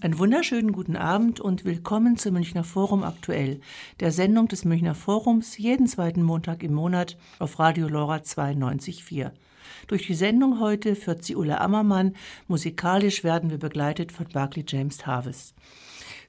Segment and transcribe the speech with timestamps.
[0.00, 3.60] Einen wunderschönen guten Abend und willkommen zum Münchner Forum aktuell,
[3.98, 9.32] der Sendung des Münchner Forums jeden zweiten Montag im Monat auf Radio Lora 92.4.
[9.88, 12.14] Durch die Sendung heute führt sie Ulla Ammermann.
[12.46, 15.56] Musikalisch werden wir begleitet von Barclay James Harvest.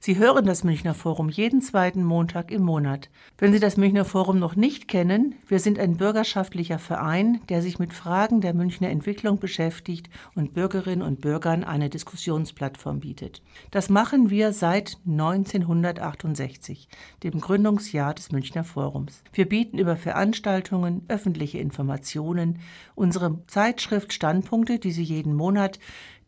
[0.02, 3.10] Sie hören das Münchner Forum jeden zweiten Montag im Monat.
[3.36, 7.78] Wenn Sie das Münchner Forum noch nicht kennen, wir sind ein bürgerschaftlicher Verein, der sich
[7.78, 13.42] mit Fragen der Münchner Entwicklung beschäftigt und Bürgerinnen und Bürgern eine Diskussionsplattform bietet.
[13.72, 16.88] Das machen wir seit 1968,
[17.22, 19.22] dem Gründungsjahr des Münchner Forums.
[19.34, 22.60] Wir bieten über Veranstaltungen, öffentliche Informationen,
[22.94, 25.78] unsere Zeitschrift Standpunkte, die Sie jeden Monat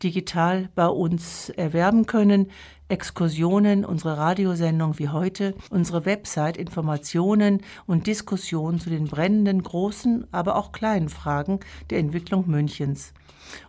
[0.02, 2.50] digital bei uns erwerben können,
[2.92, 10.56] Exkursionen, unsere Radiosendung wie heute, unsere Website, Informationen und Diskussionen zu den brennenden großen, aber
[10.56, 13.14] auch kleinen Fragen der Entwicklung Münchens.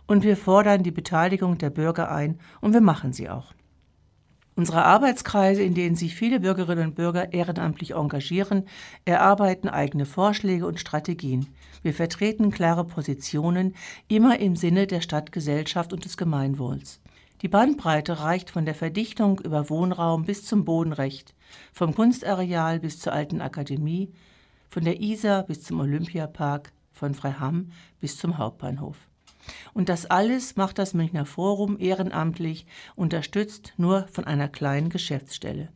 [0.06, 3.54] Und wir fordern die Beteiligung der Bürger ein und wir machen sie auch.
[4.56, 8.66] Unsere Arbeitskreise, in denen sich viele Bürgerinnen und Bürger ehrenamtlich engagieren,
[9.06, 11.46] erarbeiten eigene Vorschläge und Strategien.
[11.82, 13.74] Wir vertreten klare Positionen,
[14.06, 17.00] immer im Sinne der Stadtgesellschaft und des Gemeinwohls.
[17.44, 21.34] Die Bandbreite reicht von der Verdichtung über Wohnraum bis zum Bodenrecht,
[21.74, 24.14] vom Kunstareal bis zur Alten Akademie,
[24.70, 27.70] von der Isar bis zum Olympiapark, von Freiham
[28.00, 28.96] bis zum Hauptbahnhof.
[29.74, 32.64] Und das alles macht das Münchner Forum ehrenamtlich,
[32.96, 35.68] unterstützt nur von einer kleinen Geschäftsstelle.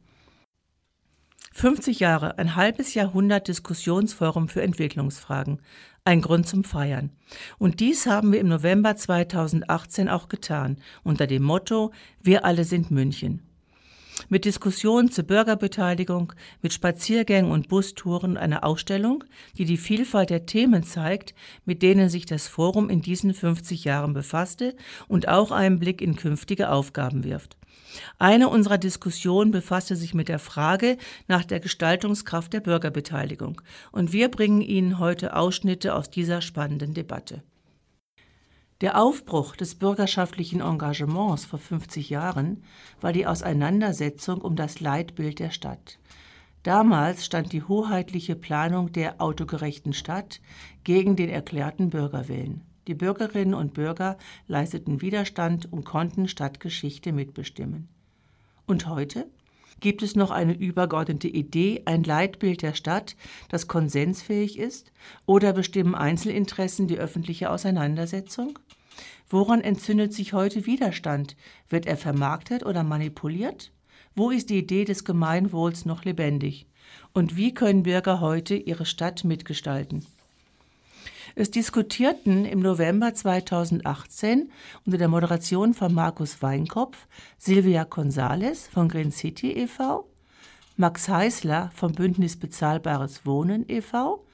[1.59, 5.61] 50 Jahre, ein halbes Jahrhundert Diskussionsforum für Entwicklungsfragen.
[6.05, 7.11] Ein Grund zum Feiern.
[7.59, 11.91] Und dies haben wir im November 2018 auch getan, unter dem Motto
[12.23, 13.43] Wir alle sind München.
[14.29, 19.25] Mit Diskussionen zur Bürgerbeteiligung, mit Spaziergängen und Bustouren einer Ausstellung,
[19.57, 21.35] die die Vielfalt der Themen zeigt,
[21.65, 24.77] mit denen sich das Forum in diesen 50 Jahren befasste
[25.09, 27.58] und auch einen Blick in künftige Aufgaben wirft.
[28.19, 33.61] Eine unserer Diskussionen befasste sich mit der Frage nach der Gestaltungskraft der Bürgerbeteiligung,
[33.93, 37.43] und wir bringen Ihnen heute Ausschnitte aus dieser spannenden Debatte.
[38.81, 42.63] Der Aufbruch des bürgerschaftlichen Engagements vor 50 Jahren
[43.01, 45.99] war die Auseinandersetzung um das Leitbild der Stadt.
[46.63, 50.41] Damals stand die hoheitliche Planung der autogerechten Stadt
[50.85, 52.68] gegen den erklärten Bürgerwillen.
[52.89, 54.17] Die Bürgerinnen und Bürger
[54.47, 57.87] leisteten Widerstand und konnten Stadtgeschichte mitbestimmen.
[58.67, 59.27] Und heute?
[59.81, 63.15] Gibt es noch eine übergeordnete Idee, ein Leitbild der Stadt,
[63.51, 64.91] das konsensfähig ist?
[65.27, 68.59] Oder bestimmen Einzelinteressen die öffentliche Auseinandersetzung?
[69.29, 71.37] Woran entzündet sich heute Widerstand?
[71.69, 73.71] Wird er vermarktet oder manipuliert?
[74.17, 76.67] Wo ist die Idee des Gemeinwohls noch lebendig?
[77.13, 80.07] Und wie können Bürger heute ihre Stadt mitgestalten?
[81.35, 84.51] Es diskutierten im November 2018
[84.85, 87.07] unter der Moderation von Markus Weinkopf,
[87.37, 90.09] Silvia Gonzales von Green City e.V.,
[90.77, 94.25] Max Heißler vom Bündnis Bezahlbares Wohnen e.V.,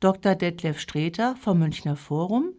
[0.00, 0.34] Dr.
[0.34, 2.54] Detlef Streter vom Münchner Forum,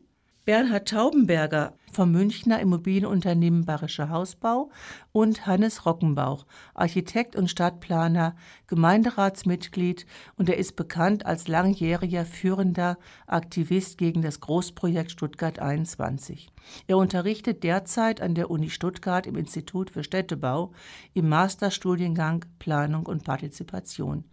[0.45, 4.71] Bernhard Taubenberger vom Münchner Immobilienunternehmen Bayerischer Hausbau
[5.13, 8.35] und Hannes Rockenbauch, Architekt und Stadtplaner,
[8.67, 10.05] Gemeinderatsmitglied
[10.35, 16.51] und er ist bekannt als langjähriger führender Aktivist gegen das Großprojekt Stuttgart 21.
[16.87, 20.73] Er unterrichtet derzeit an der Uni Stuttgart im Institut für Städtebau
[21.13, 24.25] im Masterstudiengang Planung und Partizipation.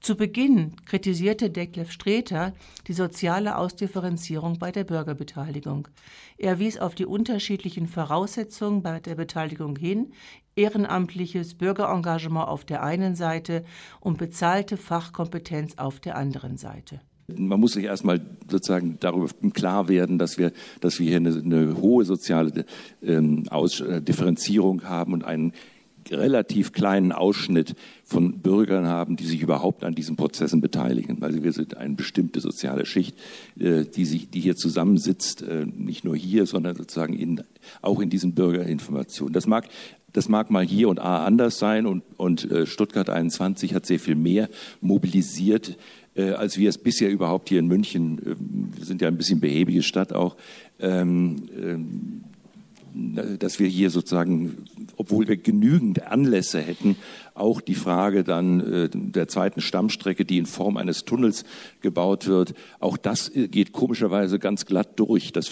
[0.00, 2.52] Zu Beginn kritisierte Detlef Streter
[2.86, 5.88] die soziale Ausdifferenzierung bei der Bürgerbeteiligung.
[6.36, 10.12] Er wies auf die unterschiedlichen Voraussetzungen bei der Beteiligung hin,
[10.56, 13.64] ehrenamtliches Bürgerengagement auf der einen Seite
[14.00, 17.00] und bezahlte Fachkompetenz auf der anderen Seite.
[17.26, 18.20] Man muss sich erstmal
[18.50, 22.66] sozusagen darüber klar werden, dass wir, dass wir hier eine, eine hohe soziale
[23.02, 25.52] ähm, äh, Differenzierung haben und einen
[26.10, 31.22] relativ kleinen Ausschnitt von Bürgern haben, die sich überhaupt an diesen Prozessen beteiligen.
[31.22, 33.16] Also wir sind eine bestimmte soziale Schicht,
[33.58, 37.42] äh, die, sich, die hier zusammensitzt, äh, nicht nur hier, sondern sozusagen in,
[37.82, 39.32] auch in diesen Bürgerinformationen.
[39.32, 39.68] Das mag
[40.12, 43.98] das mag mal hier und A anders sein und, und äh, Stuttgart 21 hat sehr
[43.98, 44.48] viel mehr
[44.80, 45.76] mobilisiert,
[46.16, 48.20] als wir es bisher überhaupt hier in München,
[48.76, 50.36] wir sind ja ein bisschen behäbige Stadt auch,
[50.78, 52.24] ähm, ähm,
[52.94, 54.64] dass wir hier sozusagen,
[54.96, 56.96] obwohl wir genügend Anlässe hätten,
[57.34, 61.44] auch die Frage dann äh, der zweiten Stammstrecke, die in Form eines Tunnels
[61.80, 65.32] gebaut wird, auch das geht komischerweise ganz glatt durch.
[65.32, 65.48] Das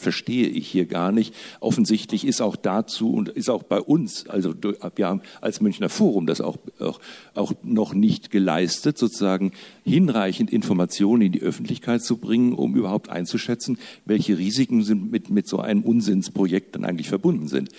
[0.00, 1.34] verstehe ich hier gar nicht.
[1.60, 4.54] Offensichtlich ist auch dazu und ist auch bei uns, also
[4.96, 7.00] wir haben als Münchner Forum das auch, auch,
[7.34, 9.52] auch noch nicht geleistet, sozusagen
[9.84, 15.46] hinreichend Informationen in die Öffentlichkeit zu bringen, um überhaupt einzuschätzen, welche Risiken sind mit, mit
[15.46, 17.70] so einem Unsinnsprojekt dann eigentlich verbunden sind.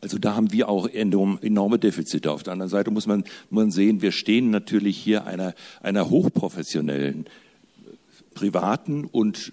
[0.00, 2.30] Also da haben wir auch enorme Defizite.
[2.30, 7.26] Auf der anderen Seite muss man, man sehen, wir stehen natürlich hier einer, einer hochprofessionellen,
[8.34, 9.52] privaten und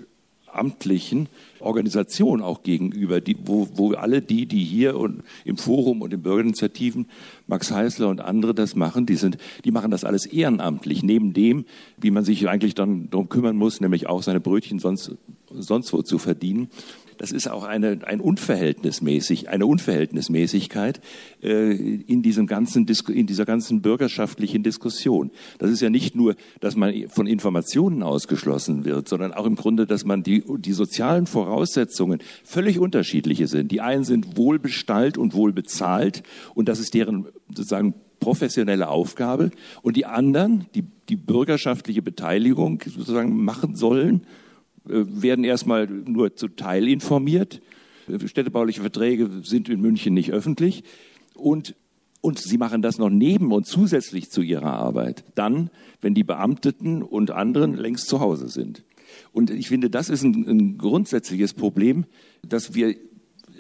[0.53, 1.27] amtlichen
[1.59, 6.21] Organisation auch gegenüber, die, wo, wo alle die, die hier und im Forum und im
[6.21, 7.07] Bürgerinitiativen,
[7.47, 11.65] Max Heißler und andere das machen, die sind, die machen das alles ehrenamtlich, neben dem,
[11.97, 15.11] wie man sich eigentlich dann darum kümmern muss, nämlich auch seine Brötchen sonst,
[15.49, 16.69] sonst wo zu verdienen
[17.19, 21.01] das ist auch eine, ein Unverhältnismäßig, eine Unverhältnismäßigkeit
[21.43, 25.29] äh, in, diesem ganzen, in dieser ganzen bürgerschaftlichen Diskussion.
[25.57, 29.85] Das ist ja nicht nur, dass man von Informationen ausgeschlossen wird, sondern auch im Grunde,
[29.85, 33.71] dass man die, die sozialen Voraussetzungen völlig unterschiedliche sind.
[33.71, 36.23] Die einen sind wohlbestallt und wohlbezahlt
[36.55, 39.51] und das ist deren sozusagen professionelle Aufgabe
[39.81, 44.21] und die anderen, die die bürgerschaftliche Beteiligung sozusagen machen sollen,
[44.89, 47.61] werden erstmal nur zu Teil informiert.
[48.25, 50.83] Städtebauliche Verträge sind in München nicht öffentlich.
[51.35, 51.75] Und,
[52.21, 55.23] und sie machen das noch neben und zusätzlich zu ihrer Arbeit.
[55.35, 55.69] Dann,
[56.01, 58.83] wenn die Beamteten und anderen längst zu Hause sind.
[59.31, 62.05] Und ich finde, das ist ein, ein grundsätzliches Problem,
[62.47, 62.95] dass wir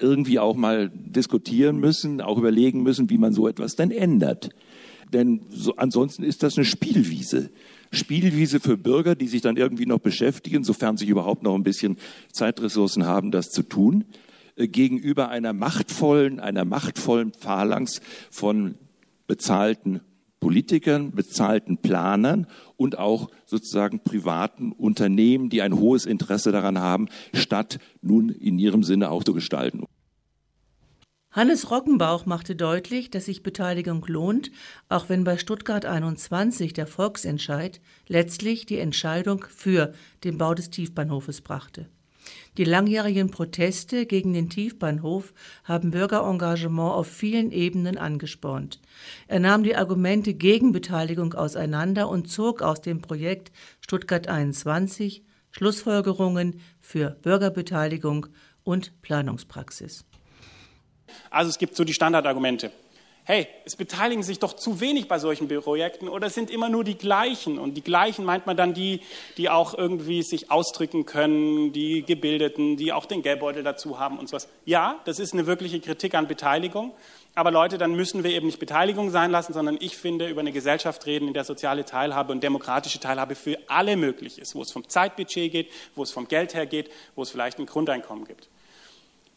[0.01, 4.49] irgendwie auch mal diskutieren müssen, auch überlegen müssen, wie man so etwas denn ändert.
[5.13, 7.49] Denn so, ansonsten ist das eine Spielwiese.
[7.91, 11.97] Spielwiese für Bürger, die sich dann irgendwie noch beschäftigen, sofern sie überhaupt noch ein bisschen
[12.31, 14.05] Zeitressourcen haben, das zu tun,
[14.55, 18.75] äh, gegenüber einer machtvollen, einer machtvollen Phalanx von
[19.27, 20.01] bezahlten
[20.39, 22.47] Politikern, bezahlten Planern
[22.77, 28.83] und auch sozusagen privaten Unternehmen, die ein hohes Interesse daran haben, statt nun in ihrem
[28.83, 29.83] Sinne auch zu gestalten.
[31.31, 34.49] Hannes Rockenbauch machte deutlich, dass sich Beteiligung lohnt,
[34.87, 39.93] auch wenn bei Stuttgart 21 der Volksentscheid letztlich die Entscheidung für
[40.23, 41.87] den Bau des Tiefbahnhofes brachte.
[42.57, 45.33] Die langjährigen Proteste gegen den Tiefbahnhof
[45.63, 48.79] haben Bürgerengagement auf vielen Ebenen angespornt.
[49.27, 56.61] Er nahm die Argumente gegen Beteiligung auseinander und zog aus dem Projekt Stuttgart 21 Schlussfolgerungen
[56.79, 58.27] für Bürgerbeteiligung
[58.63, 60.05] und Planungspraxis.
[61.29, 62.71] Also es gibt so die Standardargumente.
[63.23, 66.83] Hey, es beteiligen sich doch zu wenig bei solchen Projekten oder es sind immer nur
[66.83, 67.59] die gleichen.
[67.59, 69.01] Und die gleichen meint man dann die,
[69.37, 74.29] die auch irgendwie sich ausdrücken können, die Gebildeten, die auch den Geldbeutel dazu haben und
[74.29, 74.47] sowas.
[74.65, 76.93] Ja, das ist eine wirkliche Kritik an Beteiligung.
[77.35, 80.51] Aber Leute, dann müssen wir eben nicht Beteiligung sein lassen, sondern ich finde, über eine
[80.51, 84.71] Gesellschaft reden, in der soziale Teilhabe und demokratische Teilhabe für alle möglich ist, wo es
[84.71, 88.49] vom Zeitbudget geht, wo es vom Geld her geht, wo es vielleicht ein Grundeinkommen gibt.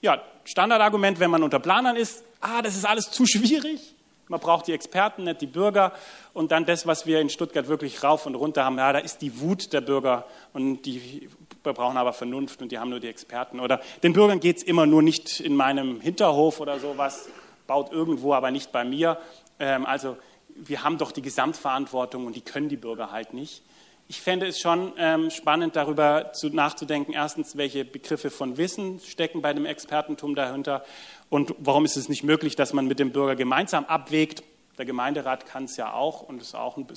[0.00, 3.80] Ja, Standardargument, wenn man unter Planern ist, ah, das ist alles zu schwierig.
[4.28, 5.92] Man braucht die Experten, nicht die Bürger.
[6.32, 9.20] Und dann das, was wir in Stuttgart wirklich rauf und runter haben, ja, da ist
[9.22, 11.28] die Wut der Bürger und die
[11.64, 13.60] wir brauchen aber Vernunft und die haben nur die Experten.
[13.60, 17.28] Oder den Bürgern geht es immer nur nicht in meinem Hinterhof oder sowas,
[17.66, 19.18] baut irgendwo, aber nicht bei mir.
[19.58, 20.16] Ähm, also
[20.54, 23.62] wir haben doch die Gesamtverantwortung und die können die Bürger halt nicht.
[24.08, 29.40] Ich fände es schon ähm, spannend, darüber zu, nachzudenken, erstens, welche Begriffe von Wissen stecken
[29.40, 30.84] bei dem Expertentum dahinter
[31.32, 34.42] und warum ist es nicht möglich, dass man mit dem Bürger gemeinsam abwägt.
[34.76, 36.50] Der Gemeinderat kann es ja auch und es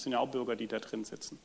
[0.03, 1.39] sind ja auch Bürger, die da drin sitzen.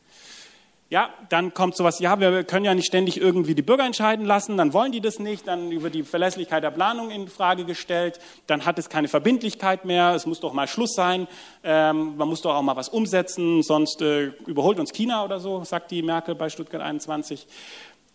[0.89, 4.57] Ja, dann kommt sowas, ja, wir können ja nicht ständig irgendwie die Bürger entscheiden lassen,
[4.57, 8.67] dann wollen die das nicht, dann über die Verlässlichkeit der Planung in Frage gestellt, dann
[8.67, 11.29] hat es keine Verbindlichkeit mehr, es muss doch mal Schluss sein,
[11.63, 15.63] ähm, man muss doch auch mal was umsetzen, sonst äh, überholt uns China oder so,
[15.63, 17.47] sagt die Merkel bei Stuttgart 21.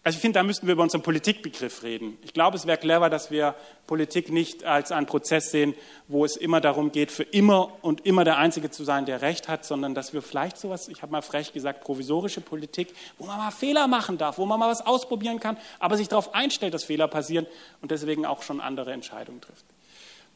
[0.05, 2.19] Also ich finde, da müssten wir über unseren Politikbegriff reden.
[2.21, 3.55] Ich glaube, es wäre clever, dass wir
[3.87, 5.73] Politik nicht als einen Prozess sehen,
[6.07, 9.47] wo es immer darum geht, für immer und immer der Einzige zu sein, der Recht
[9.47, 13.37] hat, sondern dass wir vielleicht sowas, ich habe mal frech gesagt, provisorische Politik, wo man
[13.37, 16.83] mal Fehler machen darf, wo man mal was ausprobieren kann, aber sich darauf einstellt, dass
[16.83, 17.47] Fehler passieren
[17.81, 19.65] und deswegen auch schon andere Entscheidungen trifft.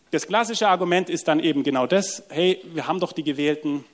[0.10, 3.86] Das klassische Argument ist dann eben genau das, hey, wir haben doch die Gewählten,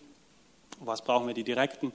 [0.79, 1.91] was brauchen wir die Direkten?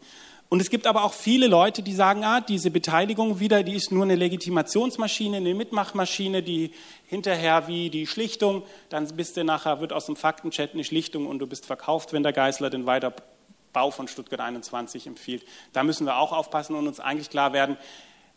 [0.50, 3.92] Und es gibt aber auch viele Leute, die sagen, ah, diese Beteiligung wieder, die ist
[3.92, 6.72] nur eine Legitimationsmaschine, eine Mitmachmaschine, die
[7.06, 11.38] hinterher wie die Schlichtung, dann bist du nachher, wird aus dem Faktenchat eine Schlichtung und
[11.38, 15.44] du bist verkauft, wenn der Geißler den Weiterbau von Stuttgart 21 empfiehlt.
[15.72, 17.76] Da müssen wir auch aufpassen und uns eigentlich klar werden,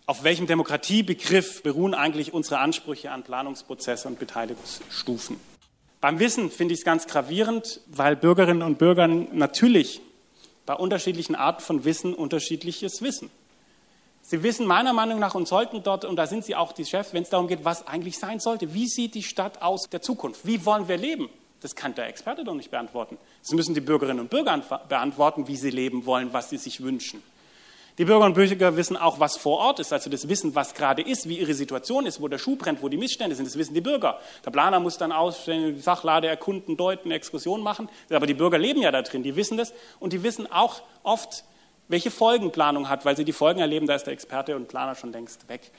[0.05, 5.39] auf welchem Demokratiebegriff beruhen eigentlich unsere Ansprüche an Planungsprozesse und Beteiligungsstufen.
[5.99, 10.01] Beim Wissen finde ich es ganz gravierend, weil Bürgerinnen und Bürger natürlich
[10.65, 13.29] bei unterschiedlichen Arten von Wissen unterschiedliches Wissen.
[14.21, 17.13] Sie wissen meiner Meinung nach und sollten dort, und da sind Sie auch die Chefs,
[17.13, 18.73] wenn es darum geht, was eigentlich sein sollte.
[18.73, 20.45] Wie sieht die Stadt aus der Zukunft?
[20.45, 21.29] Wie wollen wir leben?
[21.59, 23.17] Das kann der Experte doch nicht beantworten.
[23.41, 27.21] Das müssen die Bürgerinnen und Bürger beantworten, wie sie leben wollen, was sie sich wünschen.
[27.99, 31.03] Die Bürger und Bürger wissen auch, was vor Ort ist, also das Wissen, was gerade
[31.03, 33.75] ist, wie ihre Situation ist, wo der Schuh brennt, wo die Missstände sind, das wissen
[33.75, 34.19] die Bürger.
[34.43, 38.81] Der Planer muss dann ausstellen, die Sachlade erkunden, deuten, Exkursion machen, aber die Bürger leben
[38.81, 41.43] ja da drin, die wissen das und die wissen auch oft,
[41.87, 44.95] welche Folgen Planung hat, weil sie die Folgen erleben, da ist der Experte und Planer
[44.95, 45.69] schon längst weg.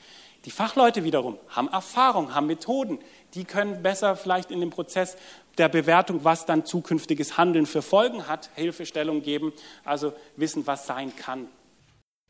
[0.44, 3.00] Die Fachleute wiederum haben Erfahrung, haben Methoden,
[3.34, 5.16] die können besser vielleicht in dem Prozess
[5.58, 9.52] der Bewertung, was dann zukünftiges Handeln für Folgen hat, Hilfestellung geben,
[9.84, 11.48] also wissen, was sein kann.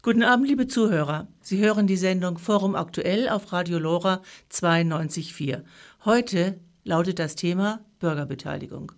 [0.04, 1.28] Guten Abend, liebe Zuhörer.
[1.40, 4.20] Sie hören die Sendung Forum Aktuell auf Radio Lora
[4.52, 5.62] 92.4.
[6.04, 8.92] Heute lautet das Thema Bürgerbeteiligung.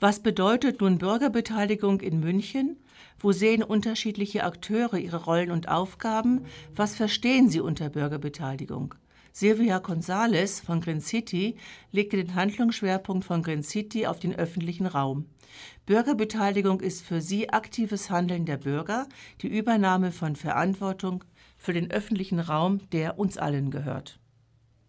[0.00, 2.78] Was bedeutet nun Bürgerbeteiligung in München?
[3.20, 6.46] Wo sehen unterschiedliche Akteure ihre Rollen und Aufgaben?
[6.74, 8.96] Was verstehen sie unter Bürgerbeteiligung?
[9.32, 11.56] Silvia González von Green City
[11.90, 15.26] legte den Handlungsschwerpunkt von Green City auf den öffentlichen Raum.
[15.86, 19.08] Bürgerbeteiligung ist für sie aktives Handeln der Bürger,
[19.40, 21.24] die Übernahme von Verantwortung
[21.56, 24.18] für den öffentlichen Raum, der uns allen gehört.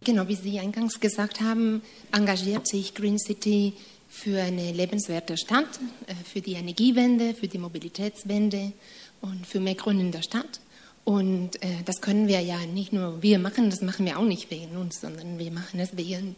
[0.03, 1.81] Genau, wie Sie eingangs gesagt haben,
[2.11, 3.73] engagiert sich Green City
[4.09, 8.73] für eine lebenswerte Stadt, äh, für die Energiewende, für die Mobilitätswende
[9.21, 10.59] und für mehr Grün in der Stadt.
[11.05, 14.49] Und äh, das können wir ja nicht nur wir machen, das machen wir auch nicht
[14.51, 16.35] wegen uns, sondern wir machen es wegen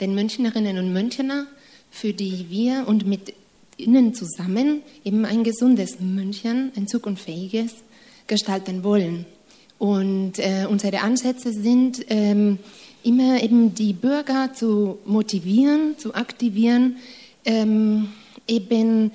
[0.00, 1.46] den Münchnerinnen und Münchner,
[1.90, 3.34] für die wir und mit
[3.78, 7.72] ihnen zusammen eben ein gesundes München, ein zukunftsfähiges
[8.26, 9.24] gestalten wollen.
[9.78, 12.58] Und äh, unsere Ansätze sind ähm,
[13.02, 16.96] immer eben die Bürger zu motivieren, zu aktivieren,
[17.44, 18.10] ähm,
[18.46, 19.10] eben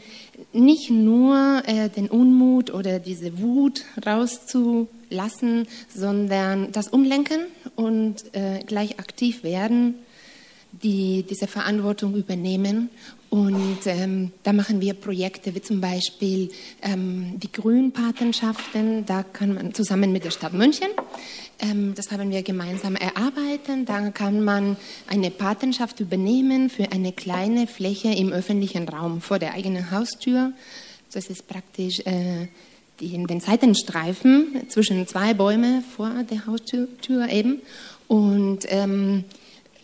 [0.54, 7.42] nicht nur äh, den Unmut oder diese Wut rauszulassen, sondern das Umlenken
[7.76, 9.96] und äh, gleich aktiv werden,
[10.72, 12.90] die diese Verantwortung übernehmen
[13.30, 16.50] und ähm, da machen wir Projekte wie zum Beispiel
[16.82, 19.06] ähm, die Grünpatenschaften.
[19.06, 20.88] Da kann man zusammen mit der Stadt München,
[21.96, 23.88] das haben wir gemeinsam erarbeitet.
[23.88, 29.54] Da kann man eine Patenschaft übernehmen für eine kleine Fläche im öffentlichen Raum vor der
[29.54, 30.54] eigenen Haustür.
[31.14, 32.48] Das ist praktisch äh,
[33.00, 36.88] die, den Seitenstreifen zwischen zwei Bäumen vor der Haustür
[37.30, 37.62] eben.
[38.08, 39.24] Und ähm,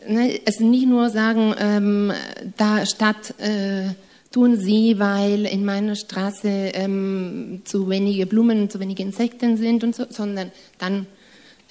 [0.08, 2.14] ne, also nicht nur sagen, ähm,
[2.58, 3.94] da Stadt äh,
[4.32, 9.96] tun Sie, weil in meiner Straße ähm, zu wenige Blumen, zu wenige Insekten sind und
[9.96, 11.06] so, sondern dann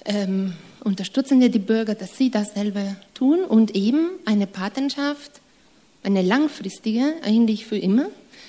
[0.05, 5.41] ähm, unterstützen wir die Bürger, dass sie das selber tun und eben eine Patenschaft,
[6.03, 8.07] eine langfristige, eigentlich für immer,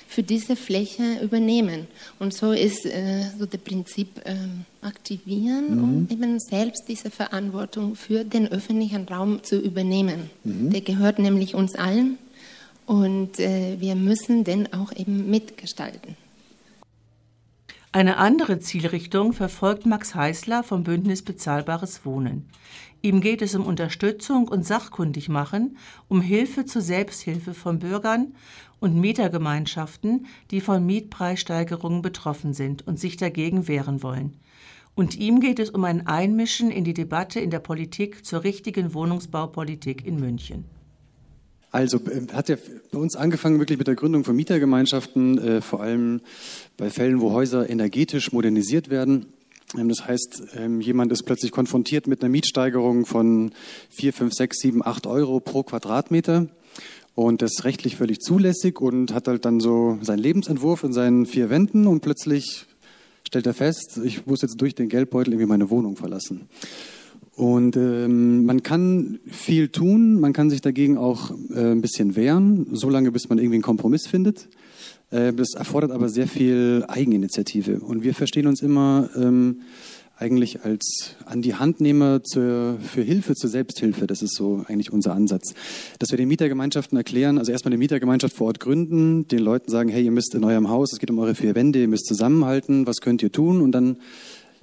[0.09, 1.87] für diese Fläche übernehmen.
[2.19, 4.35] Und so ist äh, so das Prinzip äh,
[4.83, 5.85] aktivieren, mhm.
[5.85, 10.31] um eben selbst diese Verantwortung für den öffentlichen Raum zu übernehmen.
[10.45, 10.71] Mhm.
[10.71, 12.19] Der gehört nämlich uns allen
[12.87, 16.17] und äh, wir müssen den auch eben mitgestalten.
[17.95, 22.49] Eine andere Zielrichtung verfolgt Max Heißler vom Bündnis Bezahlbares Wohnen.
[23.03, 25.77] Ihm geht es um Unterstützung und Sachkundigmachen,
[26.09, 28.35] um Hilfe zur Selbsthilfe von Bürgern
[28.81, 34.41] und Mietergemeinschaften, die von Mietpreissteigerungen betroffen sind und sich dagegen wehren wollen.
[34.97, 38.93] Und ihm geht es um ein Einmischen in die Debatte in der Politik zur richtigen
[38.93, 40.65] Wohnungsbaupolitik in München.
[41.75, 42.57] Also äh, hat ja
[42.93, 46.21] bei uns angefangen wirklich mit der Gründung von Mietergemeinschaften, äh, vor allem
[46.77, 49.27] bei Fällen, wo Häuser energetisch modernisiert werden.
[49.77, 53.51] Ähm, das heißt, ähm, jemand ist plötzlich konfrontiert mit einer Mietsteigerung von
[53.91, 56.47] 4, 5, 6, 7, 8 Euro pro Quadratmeter.
[57.17, 61.27] Und das ist rechtlich völlig zulässig und hat halt dann so seinen Lebensentwurf in seinen
[61.27, 62.67] vier Wänden und plötzlich
[63.27, 66.49] stellt er fest, ich muss jetzt durch den Geldbeutel irgendwie meine Wohnung verlassen.
[67.37, 72.67] Und ähm, man kann viel tun, man kann sich dagegen auch äh, ein bisschen wehren,
[72.73, 74.49] solange bis man irgendwie einen Kompromiss findet.
[75.11, 77.81] Äh, das erfordert aber sehr viel Eigeninitiative.
[77.81, 79.63] Und wir verstehen uns immer ähm,
[80.17, 84.07] eigentlich als an die Handnehmer zur, für Hilfe zur Selbsthilfe.
[84.07, 85.55] Das ist so eigentlich unser Ansatz.
[85.99, 89.89] Dass wir den Mietergemeinschaften erklären, also erstmal eine Mietergemeinschaft vor Ort gründen, den Leuten sagen,
[89.89, 92.87] hey, ihr müsst in eurem Haus, es geht um eure vier Wände, ihr müsst zusammenhalten,
[92.87, 93.61] was könnt ihr tun?
[93.61, 93.97] Und dann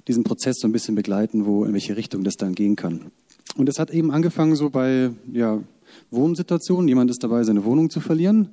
[0.08, 3.12] diesen Prozess so ein bisschen begleiten, wo, in welche Richtung das dann gehen kann.
[3.56, 5.60] Und das hat eben angefangen so bei, ja,
[6.10, 6.88] Wohnsituationen.
[6.88, 8.48] Jemand ist dabei, seine Wohnung zu verlieren.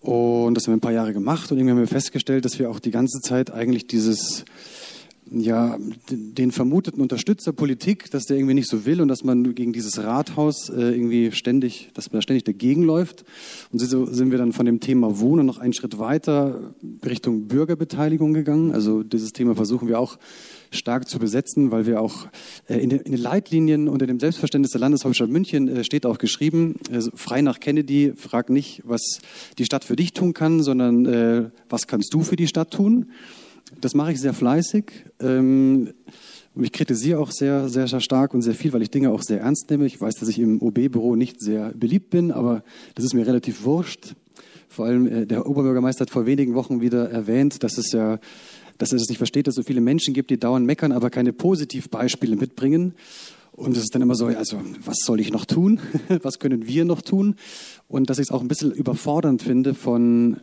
[0.00, 2.70] Und das haben wir ein paar Jahre gemacht und irgendwie haben wir festgestellt, dass wir
[2.70, 4.46] auch die ganze Zeit eigentlich dieses,
[5.32, 5.76] ja,
[6.10, 10.02] den vermuteten Unterstützer Politik, dass der irgendwie nicht so will und dass man gegen dieses
[10.02, 13.24] Rathaus äh, irgendwie ständig, dass man da ständig dagegen läuft.
[13.72, 18.34] Und so sind wir dann von dem Thema Wohnen noch einen Schritt weiter Richtung Bürgerbeteiligung
[18.34, 18.72] gegangen.
[18.72, 20.18] Also dieses Thema versuchen wir auch
[20.72, 22.26] stark zu besetzen, weil wir auch
[22.68, 26.18] äh, in, den, in, den, Leitlinien unter dem Selbstverständnis der Landeshauptstadt München äh, steht auch
[26.18, 29.20] geschrieben, äh, frei nach Kennedy, frag nicht, was
[29.58, 33.10] die Stadt für dich tun kann, sondern äh, was kannst du für die Stadt tun?
[33.80, 34.84] Das mache ich sehr fleißig.
[35.20, 35.92] Ähm,
[36.56, 39.70] ich kritisiere auch sehr, sehr stark und sehr viel, weil ich Dinge auch sehr ernst
[39.70, 39.86] nehme.
[39.86, 43.64] Ich weiß, dass ich im OB-Büro nicht sehr beliebt bin, aber das ist mir relativ
[43.64, 44.14] wurscht.
[44.68, 48.18] Vor allem äh, der Oberbürgermeister hat vor wenigen Wochen wieder erwähnt, dass es ja,
[48.78, 51.10] dass er es nicht versteht, dass es so viele Menschen gibt, die dauernd meckern, aber
[51.10, 52.94] keine Positivbeispiele mitbringen.
[53.52, 55.80] Und es ist dann immer so, also was soll ich noch tun?
[56.22, 57.36] was können wir noch tun?
[57.88, 60.40] Und dass ich es auch ein bisschen überfordernd finde von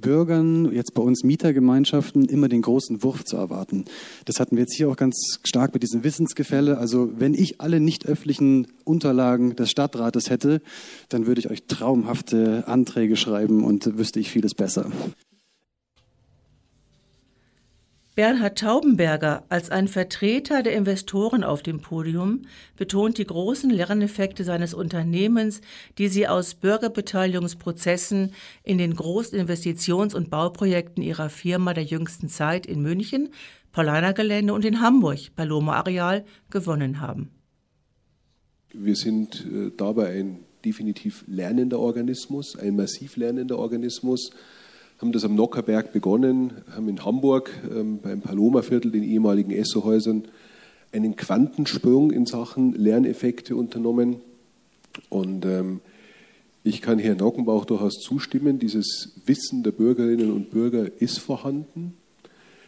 [0.00, 3.84] Bürgern, jetzt bei uns Mietergemeinschaften, immer den großen Wurf zu erwarten.
[4.24, 6.78] Das hatten wir jetzt hier auch ganz stark mit diesem Wissensgefälle.
[6.78, 10.62] Also wenn ich alle nicht öffentlichen Unterlagen des Stadtrates hätte,
[11.08, 14.90] dann würde ich euch traumhafte Anträge schreiben und wüsste ich vieles besser.
[18.18, 22.46] Bernhard Taubenberger als ein Vertreter der Investoren auf dem Podium
[22.76, 25.60] betont die großen Lerneffekte seines Unternehmens,
[25.98, 28.32] die sie aus Bürgerbeteiligungsprozessen
[28.64, 33.28] in den großen Investitions- und Bauprojekten ihrer Firma der jüngsten Zeit in München,
[33.70, 37.30] Paulaner Gelände und in Hamburg, Paloma Areal, gewonnen haben.
[38.72, 44.32] Wir sind äh, dabei ein definitiv lernender Organismus, ein massiv lernender Organismus
[44.98, 50.24] haben das am Nockerberg begonnen, haben in Hamburg ähm, beim Paloma-Viertel, den ehemaligen Esso-Häusern,
[50.92, 54.16] einen Quantensprung in Sachen Lerneffekte unternommen.
[55.08, 55.80] Und ähm,
[56.64, 61.94] ich kann Herrn Nockenbauch durchaus zustimmen, dieses Wissen der Bürgerinnen und Bürger ist vorhanden.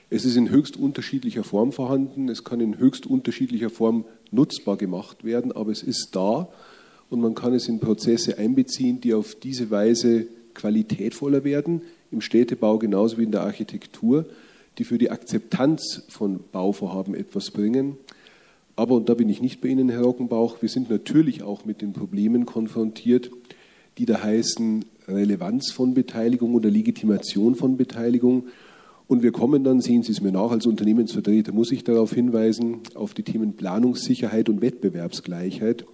[0.08, 5.24] Es ist in höchst unterschiedlicher Form vorhanden, es kann in höchst unterschiedlicher Form nutzbar gemacht
[5.24, 6.48] werden, aber es ist da
[7.08, 12.78] und man kann es in Prozesse einbeziehen, die auf diese Weise qualitätvoller werden, im Städtebau
[12.78, 14.26] genauso wie in der Architektur,
[14.78, 17.96] die für die Akzeptanz von Bauvorhaben etwas bringen.
[18.76, 21.82] Aber, und da bin ich nicht bei Ihnen, Herr Rockenbauch, wir sind natürlich auch mit
[21.82, 23.30] den Problemen konfrontiert,
[23.98, 28.44] die da heißen Relevanz von Beteiligung oder Legitimation von Beteiligung.
[29.06, 32.78] Und wir kommen dann, sehen Sie es mir nach, als Unternehmensvertreter muss ich darauf hinweisen,
[32.94, 35.84] auf die Themen Planungssicherheit und Wettbewerbsgleichheit.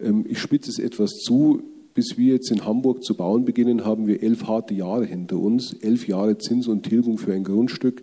[0.00, 1.62] Ähm, ich spitze es etwas zu
[1.94, 5.72] bis wir jetzt in Hamburg zu bauen beginnen, haben wir elf harte Jahre hinter uns,
[5.72, 8.02] elf Jahre Zins und Tilgung für ein Grundstück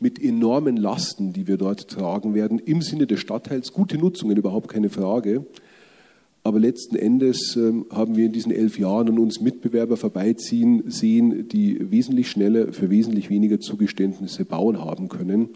[0.00, 3.72] mit enormen Lasten, die wir dort tragen werden, im Sinne des Stadtteils.
[3.72, 5.46] Gute Nutzungen, überhaupt keine Frage.
[6.44, 11.48] Aber letzten Endes ähm, haben wir in diesen elf Jahren an uns Mitbewerber vorbeiziehen sehen,
[11.48, 15.50] die wesentlich schneller für wesentlich weniger Zugeständnisse bauen haben können.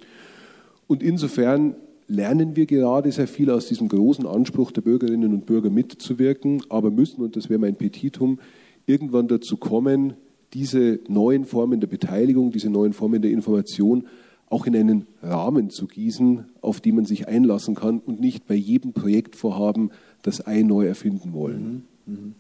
[0.88, 1.77] Und insofern
[2.12, 6.90] lernen wir gerade sehr viel aus diesem großen Anspruch der Bürgerinnen und Bürger mitzuwirken, aber
[6.90, 8.38] müssen, und das wäre mein Petitum,
[8.87, 10.14] irgendwann dazu kommen,
[10.53, 14.07] diese neuen Formen der Beteiligung, diese neuen Formen der Information
[14.51, 18.55] auch in einen Rahmen zu gießen, auf den man sich einlassen kann und nicht bei
[18.55, 21.87] jedem Projektvorhaben das Ei neu erfinden wollen.
[22.07, 22.14] Mhm.
[22.14, 22.35] Mhm.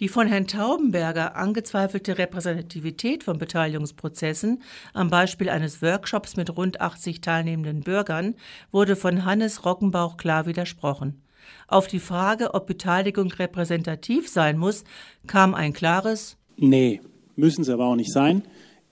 [0.00, 7.20] Die von Herrn Taubenberger angezweifelte Repräsentativität von Beteiligungsprozessen am Beispiel eines Workshops mit rund 80
[7.20, 8.34] teilnehmenden Bürgern
[8.72, 11.22] wurde von Hannes Rockenbauch klar widersprochen.
[11.68, 14.84] Auf die Frage, ob Beteiligung repräsentativ sein muss,
[15.26, 17.00] kam ein klares Nee,
[17.36, 18.42] müssen sie aber auch nicht sein.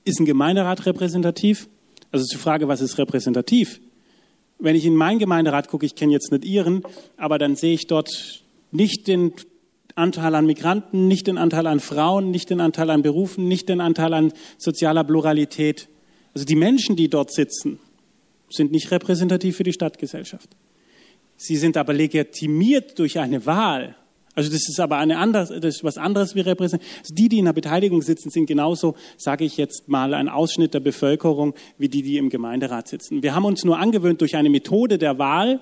[0.05, 1.69] Ist ein Gemeinderat repräsentativ?
[2.11, 3.81] Also die Frage, was ist repräsentativ?
[4.59, 6.83] Wenn ich in meinen Gemeinderat gucke, ich kenne jetzt nicht Ihren,
[7.17, 9.33] aber dann sehe ich dort nicht den
[9.95, 13.81] Anteil an Migranten, nicht den Anteil an Frauen, nicht den Anteil an Berufen, nicht den
[13.81, 15.89] Anteil an sozialer Pluralität.
[16.35, 17.79] Also die Menschen, die dort sitzen,
[18.51, 20.51] sind nicht repräsentativ für die Stadtgesellschaft.
[21.37, 23.97] Sie sind aber legitimiert durch eine Wahl.
[24.35, 26.99] Also das ist aber eine andere, das ist was anderes wie repräsentativ.
[27.01, 30.73] Also die, die in der Beteiligung sitzen, sind genauso, sage ich jetzt mal, ein Ausschnitt
[30.73, 33.23] der Bevölkerung wie die, die im Gemeinderat sitzen.
[33.23, 35.61] Wir haben uns nur angewöhnt, durch eine Methode der Wahl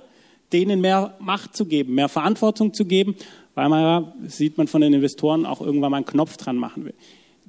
[0.53, 3.15] denen mehr Macht zu geben, mehr Verantwortung zu geben
[3.55, 6.95] weil man, sieht man von den Investoren, auch irgendwann mal einen Knopf dran machen will.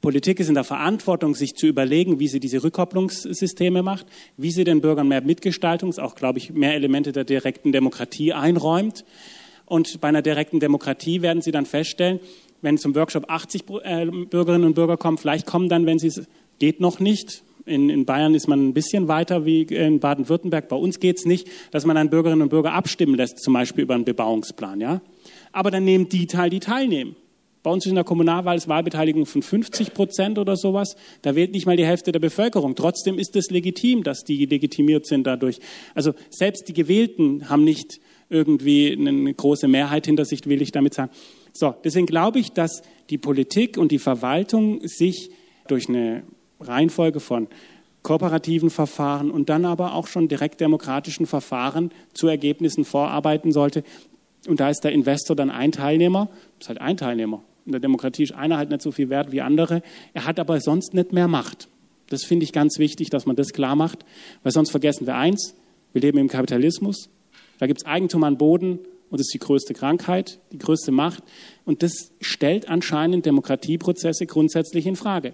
[0.02, 4.64] Politik ist in der Verantwortung, sich zu überlegen, wie sie diese Rückkopplungssysteme macht, wie sie
[4.64, 9.06] den Bürgern mehr Mitgestaltungs-, auch, glaube ich, mehr Elemente der direkten Demokratie einräumt.
[9.66, 12.20] Und bei einer direkten Demokratie werden Sie dann feststellen,
[12.62, 16.24] wenn zum Workshop 80 äh, Bürgerinnen und Bürger kommen, vielleicht kommen dann, wenn sie es
[16.60, 17.44] geht noch nicht.
[17.66, 20.68] In, in Bayern ist man ein bisschen weiter wie in Baden-Württemberg.
[20.68, 23.84] Bei uns geht es nicht, dass man dann Bürgerinnen und Bürger abstimmen lässt, zum Beispiel
[23.84, 24.82] über einen Bebauungsplan.
[24.82, 25.02] Ja?
[25.52, 27.16] Aber dann nehmen die teil, die teilnehmen.
[27.64, 30.96] Bei uns in der Kommunalwahl ist Wahlbeteiligung von 50 Prozent oder sowas.
[31.22, 32.76] Da wählt nicht mal die Hälfte der Bevölkerung.
[32.76, 35.60] Trotzdem ist es legitim, dass die legitimiert sind dadurch.
[35.94, 40.96] Also selbst die Gewählten haben nicht irgendwie eine große Mehrheit hinter sich, will ich damit
[40.96, 41.12] sagen.
[41.54, 45.30] So, deswegen glaube ich, dass die Politik und die Verwaltung sich
[45.68, 46.24] durch eine
[46.60, 47.48] Reihenfolge von
[48.04, 53.84] kooperativen Verfahren und dann aber auch schon direkt demokratischen Verfahren zu Ergebnissen vorarbeiten sollte,
[54.48, 57.44] und da ist der Investor dann ein Teilnehmer, ist halt ein Teilnehmer.
[57.66, 59.84] In der Demokratie ist einer halt nicht so viel wert wie andere.
[60.14, 61.68] Er hat aber sonst nicht mehr Macht.
[62.10, 64.04] Das finde ich ganz wichtig, dass man das klar macht,
[64.44, 65.56] weil sonst vergessen wir eins,
[65.94, 67.10] wir leben im Kapitalismus,
[67.60, 71.24] da gibt es Eigentum an Boden und das ist die größte Krankheit, die größte Macht
[71.64, 75.34] und das stellt anscheinend Demokratieprozesse grundsätzlich in Frage.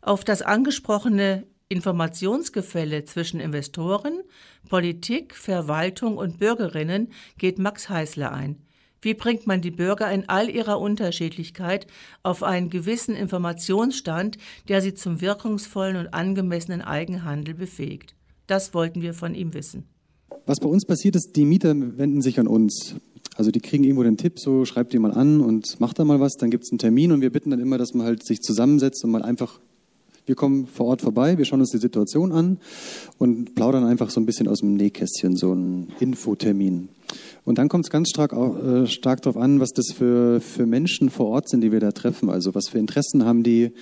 [0.00, 4.22] Auf das angesprochene Informationsgefälle zwischen Investoren,
[4.70, 8.56] Politik, Verwaltung und Bürgerinnen geht Max Heißler ein.
[9.02, 11.86] Wie bringt man die Bürger in all ihrer Unterschiedlichkeit
[12.22, 18.14] auf einen gewissen Informationsstand, der sie zum wirkungsvollen und angemessenen Eigenhandel befähigt?
[18.46, 19.84] Das wollten wir von ihm wissen.
[20.46, 22.96] Was bei uns passiert ist, die Mieter wenden sich an uns.
[23.36, 26.18] Also die kriegen irgendwo den Tipp, so schreibt ihr mal an und macht da mal
[26.18, 28.40] was, dann gibt es einen Termin und wir bitten dann immer, dass man halt sich
[28.40, 29.60] zusammensetzt und mal einfach
[30.28, 32.58] wir kommen vor Ort vorbei, wir schauen uns die Situation an
[33.18, 36.90] und plaudern einfach so ein bisschen aus dem Nähkästchen, so ein Infotermin.
[37.44, 41.08] Und dann kommt es ganz stark, äh, stark darauf an, was das für, für Menschen
[41.08, 42.28] vor Ort sind, die wir da treffen.
[42.28, 43.72] Also was für Interessen haben die,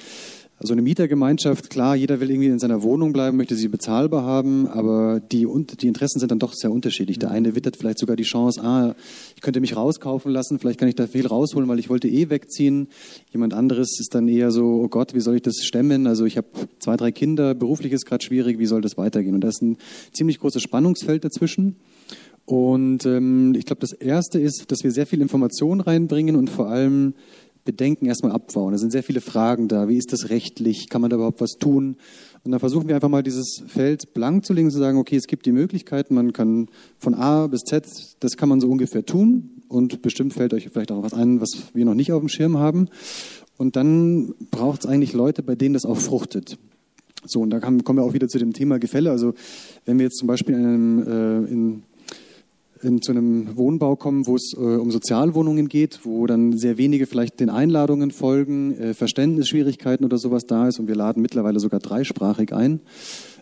[0.59, 4.67] also eine Mietergemeinschaft, klar, jeder will irgendwie in seiner Wohnung bleiben, möchte sie bezahlbar haben,
[4.67, 5.47] aber die,
[5.81, 7.19] die Interessen sind dann doch sehr unterschiedlich.
[7.19, 8.95] Der eine wittert vielleicht sogar die Chance, ah,
[9.35, 12.31] ich könnte mich rauskaufen lassen, vielleicht kann ich da viel rausholen, weil ich wollte eh
[12.31, 12.89] wegziehen.
[13.33, 16.07] Jemand anderes ist dann eher so, oh Gott, wie soll ich das stemmen?
[16.07, 19.35] Also ich habe zwei, drei Kinder, beruflich ist gerade schwierig, wie soll das weitergehen?
[19.35, 19.77] Und da ist ein
[20.13, 21.77] ziemlich großes Spannungsfeld dazwischen.
[22.47, 26.69] Und ähm, ich glaube, das Erste ist, dass wir sehr viel Information reinbringen und vor
[26.69, 27.15] allem
[27.67, 28.73] Bedenken erstmal abbauen.
[28.73, 29.89] Da sind sehr viele Fragen da.
[29.89, 30.89] Wie ist das rechtlich?
[30.89, 31.97] Kann man da überhaupt was tun?
[32.43, 35.27] Und dann versuchen wir einfach mal dieses Feld blank zu legen, zu sagen, okay, es
[35.27, 37.85] gibt die Möglichkeiten, man kann von A bis Z,
[38.21, 39.51] das kann man so ungefähr tun.
[39.69, 42.57] Und bestimmt fällt euch vielleicht auch was ein, was wir noch nicht auf dem Schirm
[42.57, 42.89] haben.
[43.59, 46.57] Und dann braucht es eigentlich Leute, bei denen das auch fruchtet.
[47.25, 49.11] So, und da kommen wir auch wieder zu dem Thema Gefälle.
[49.11, 49.35] Also
[49.85, 51.83] wenn wir jetzt zum Beispiel in, einem, äh, in
[52.83, 57.07] in, zu einem Wohnbau kommen, wo es äh, um Sozialwohnungen geht, wo dann sehr wenige
[57.07, 61.81] vielleicht den Einladungen folgen, äh, Verständnisschwierigkeiten oder sowas da ist und wir laden mittlerweile sogar
[61.81, 62.81] dreisprachig ein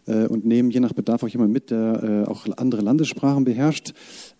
[0.06, 3.94] äh, und nehmen je nach Bedarf auch jemand mit, der äh, auch andere Landessprachen beherrscht,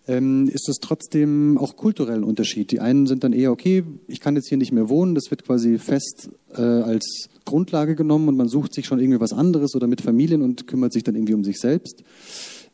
[0.07, 2.71] ähm, ist es trotzdem auch kulturellen Unterschied.
[2.71, 5.45] Die einen sind dann eher, okay, ich kann jetzt hier nicht mehr wohnen, das wird
[5.45, 9.87] quasi fest äh, als Grundlage genommen und man sucht sich schon irgendwie was anderes oder
[9.87, 12.03] mit Familien und kümmert sich dann irgendwie um sich selbst.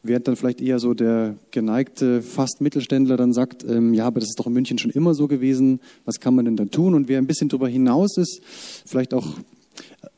[0.04, 4.30] Während dann vielleicht eher so der geneigte fast Mittelständler dann sagt, ähm, ja, aber das
[4.30, 6.96] ist doch in München schon immer so gewesen, was kann man denn dann tun?
[6.96, 8.42] Und wer ein bisschen darüber hinaus ist,
[8.86, 9.38] vielleicht auch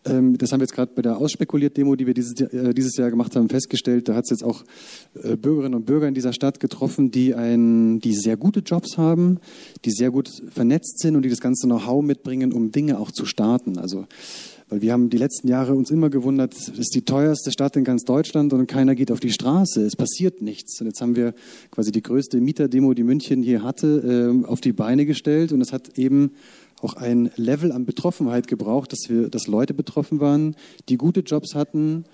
[0.06, 3.10] ähm, das haben wir jetzt gerade bei der Ausspekuliert-Demo, die wir dieses, äh, dieses Jahr
[3.10, 4.10] gemacht haben, festgestellt.
[4.10, 4.64] Da hat es jetzt auch
[5.22, 9.40] äh, Bürgerinnen und Bürger in dieser Stadt getroffen, die, ein, die sehr gute Jobs haben,
[9.86, 13.26] die sehr gut vernetzt sind und die das ganze Know-how mitbringen, um Dinge auch zu
[13.26, 13.78] starten.
[13.78, 14.06] Also
[14.70, 17.84] weil wir haben die letzten Jahre uns immer gewundert, das ist die teuerste Stadt in
[17.84, 19.86] ganz Deutschland und keiner geht auf die Straße.
[19.86, 20.80] Es passiert nichts.
[20.80, 21.34] Und jetzt haben wir
[21.72, 25.52] quasi die größte Mieterdemo, die München hier hatte, ähm, auf die Beine gestellt.
[25.52, 26.32] Und es hat eben
[26.82, 30.56] auch ein Level an Betroffenheit gebraucht, dass wir, dass Leute betroffen waren,
[30.90, 32.06] die gute Jobs hatten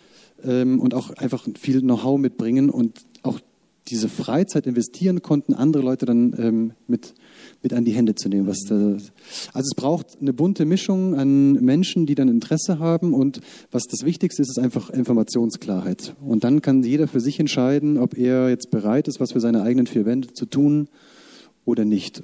[0.43, 3.39] ähm, und auch einfach viel Know-how mitbringen und auch
[3.87, 7.15] diese Freizeit investieren konnten, andere Leute dann ähm, mit
[7.61, 8.47] mit an die Hände zu nehmen.
[8.47, 9.07] Was da, also
[9.53, 13.41] es braucht eine bunte Mischung an Menschen, die dann Interesse haben und
[13.71, 16.15] was das Wichtigste ist, ist einfach Informationsklarheit.
[16.21, 19.63] Und dann kann jeder für sich entscheiden, ob er jetzt bereit ist, was für seine
[19.63, 20.87] eigenen vier Wände zu tun
[21.65, 22.23] oder nicht.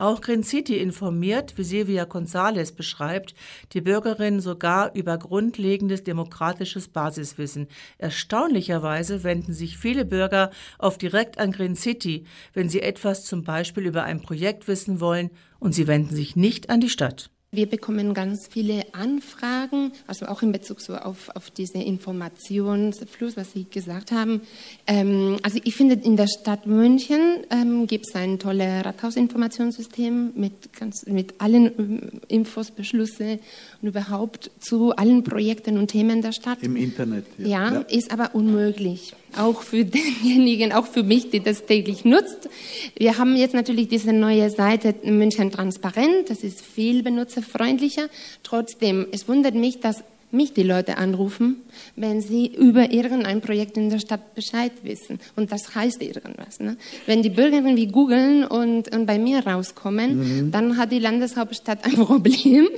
[0.00, 3.34] Auch Green City informiert, wie Silvia González beschreibt,
[3.74, 7.68] die Bürgerinnen sogar über grundlegendes demokratisches Basiswissen.
[7.98, 13.84] Erstaunlicherweise wenden sich viele Bürger oft direkt an Green City, wenn sie etwas zum Beispiel
[13.84, 17.30] über ein Projekt wissen wollen, und sie wenden sich nicht an die Stadt.
[17.52, 23.54] Wir bekommen ganz viele Anfragen, also auch in Bezug so auf, auf diesen Informationsfluss, was
[23.54, 24.42] Sie gesagt haben.
[24.86, 30.72] Ähm, also ich finde, in der Stadt München ähm, gibt es ein tolles Rathausinformationssystem mit,
[30.78, 33.40] ganz, mit allen ähm, Infos, Beschlüsse
[33.82, 36.58] und überhaupt zu allen Projekten und Themen der Stadt.
[36.62, 37.24] Im Internet.
[37.38, 37.80] Ja, ja, ja.
[37.80, 39.84] ist aber unmöglich auch für
[40.24, 42.48] denjenigen, auch für mich, die das täglich nutzt.
[42.96, 48.08] Wir haben jetzt natürlich diese neue Seite München Transparent, das ist viel benutzerfreundlicher.
[48.42, 51.56] Trotzdem, es wundert mich, dass mich die Leute anrufen,
[51.96, 55.18] wenn sie über irgendein Projekt in der Stadt Bescheid wissen.
[55.34, 56.60] Und das heißt irgendwas.
[56.60, 56.76] Ne?
[57.06, 60.52] Wenn die Bürger irgendwie googeln und, und bei mir rauskommen, mhm.
[60.52, 62.68] dann hat die Landeshauptstadt ein Problem.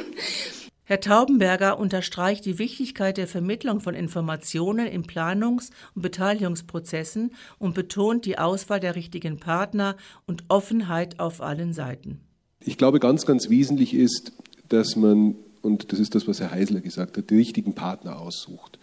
[0.85, 8.27] Herr Taubenberger unterstreicht die Wichtigkeit der Vermittlung von Informationen in Planungs- und Beteiligungsprozessen und betont
[8.27, 12.21] die Auswahl der richtigen Partner und Offenheit auf allen Seiten.
[12.65, 14.33] Ich glaube, ganz, ganz wesentlich ist,
[14.69, 18.81] dass man, und das ist das, was Herr Heisler gesagt hat, die richtigen Partner aussucht.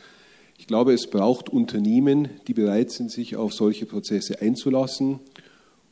[0.58, 5.20] Ich glaube, es braucht Unternehmen, die bereit sind, sich auf solche Prozesse einzulassen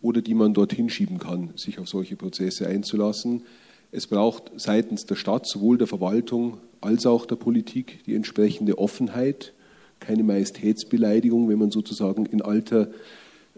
[0.02, 3.43] oder die man dorthin schieben kann, sich auf solche Prozesse einzulassen
[3.91, 9.54] Es braucht seitens der Stadt, sowohl der Verwaltung als auch der Politik, die entsprechende Offenheit,
[10.00, 12.89] keine Majestätsbeleidigung, wenn man sozusagen in alter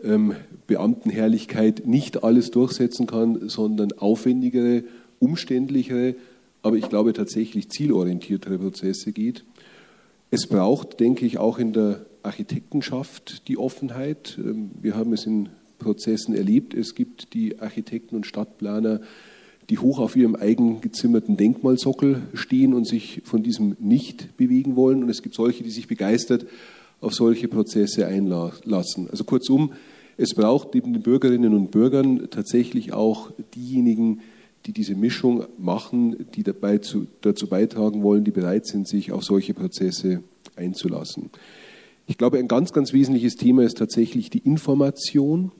[0.03, 0.35] ähm,
[0.67, 4.83] Beamtenherrlichkeit nicht alles durchsetzen kann, sondern aufwendigere,
[5.19, 6.15] umständlichere,
[6.61, 9.43] aber ich glaube tatsächlich zielorientiertere Prozesse geht.
[10.31, 14.37] Es braucht, denke ich, auch in der Architektenschaft die Offenheit.
[14.37, 16.73] Ähm, wir haben es in Prozessen erlebt.
[16.73, 19.01] Es gibt die Architekten und Stadtplaner,
[19.69, 25.03] die hoch auf ihrem eigen gezimmerten Denkmalsockel stehen und sich von diesem nicht bewegen wollen.
[25.03, 26.47] Und es gibt solche, die sich begeistert
[27.01, 29.09] auf solche Prozesse einlassen.
[29.09, 29.73] Also kurzum,
[30.17, 34.19] es braucht neben den Bürgerinnen und Bürgern tatsächlich auch diejenigen,
[34.65, 39.23] die diese Mischung machen, die dabei zu, dazu beitragen wollen, die bereit sind, sich auf
[39.23, 40.21] solche Prozesse
[40.57, 41.29] einzulassen.
[42.07, 45.51] Ich glaube, ein ganz, ganz wesentliches Thema ist tatsächlich die Information.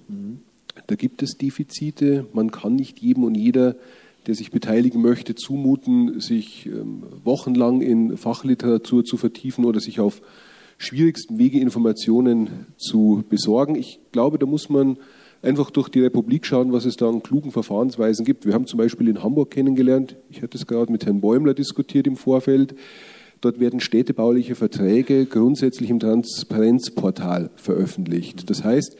[0.87, 2.25] Da gibt es Defizite.
[2.33, 3.75] Man kann nicht jedem und jeder,
[4.27, 10.21] der sich beteiligen möchte, zumuten, sich ähm, wochenlang in Fachliteratur zu vertiefen oder sich auf
[10.77, 13.75] schwierigsten Wege Informationen zu besorgen.
[13.75, 14.97] Ich glaube, da muss man
[15.41, 18.45] einfach durch die Republik schauen, was es da an klugen Verfahrensweisen gibt.
[18.45, 22.07] Wir haben zum Beispiel in Hamburg kennengelernt, ich hatte es gerade mit Herrn Bäumler diskutiert
[22.07, 22.75] im Vorfeld,
[23.41, 28.49] Dort werden städtebauliche Verträge grundsätzlich im Transparenzportal veröffentlicht.
[28.49, 28.97] Das heißt,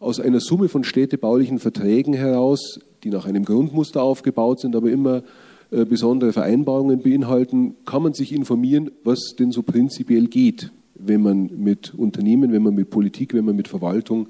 [0.00, 5.22] aus einer Summe von städtebaulichen Verträgen heraus, die nach einem Grundmuster aufgebaut sind, aber immer
[5.70, 11.50] äh, besondere Vereinbarungen beinhalten, kann man sich informieren, was denn so prinzipiell geht, wenn man
[11.56, 14.28] mit Unternehmen, wenn man mit Politik, wenn man mit Verwaltung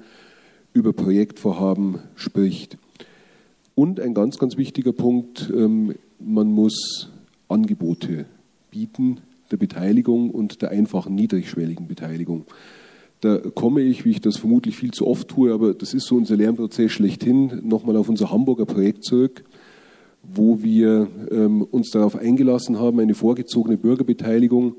[0.73, 2.77] über Projektvorhaben spricht.
[3.75, 7.09] Und ein ganz, ganz wichtiger Punkt, ähm, man muss
[7.47, 8.25] Angebote
[8.71, 12.45] bieten, der Beteiligung und der einfachen niedrigschwelligen Beteiligung.
[13.21, 16.15] Da komme ich, wie ich das vermutlich viel zu oft tue, aber das ist so
[16.15, 19.43] unser Lernprozess schlechthin, nochmal auf unser Hamburger Projekt zurück,
[20.23, 24.75] wo wir ähm, uns darauf eingelassen haben, eine vorgezogene Bürgerbeteiligung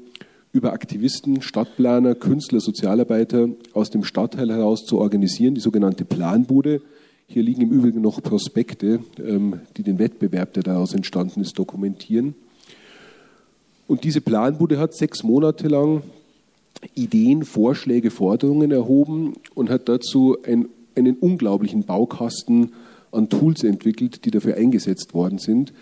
[0.52, 6.80] über Aktivisten, Stadtplaner, Künstler, Sozialarbeiter aus dem Stadtteil heraus zu organisieren, die sogenannte Planbude.
[7.26, 12.34] Hier liegen im Übrigen noch Prospekte, ähm, die den Wettbewerb, der daraus entstanden ist, dokumentieren.
[13.86, 16.02] Und diese Planbude hat sechs Monate lang
[16.94, 22.72] Ideen, Vorschläge, Forderungen erhoben und hat dazu ein, einen unglaublichen Baukasten
[23.12, 25.72] an Tools entwickelt, die dafür eingesetzt worden sind.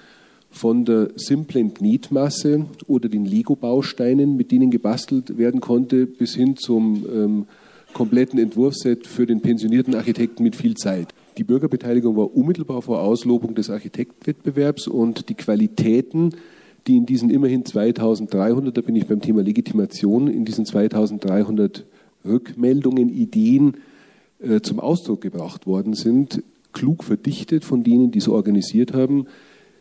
[0.51, 7.05] Von der simplen Knetmasse oder den Lego-Bausteinen, mit denen gebastelt werden konnte, bis hin zum
[7.12, 7.46] ähm,
[7.92, 11.09] kompletten Entwurfsset für den pensionierten Architekten mit viel Zeit.
[11.37, 16.35] Die Bürgerbeteiligung war unmittelbar vor Auslobung des Architektwettbewerbs und die Qualitäten,
[16.87, 21.85] die in diesen immerhin 2300, da bin ich beim Thema Legitimation, in diesen 2300
[22.25, 23.77] Rückmeldungen, Ideen
[24.41, 29.27] äh, zum Ausdruck gebracht worden sind, klug verdichtet von denen, die es organisiert haben,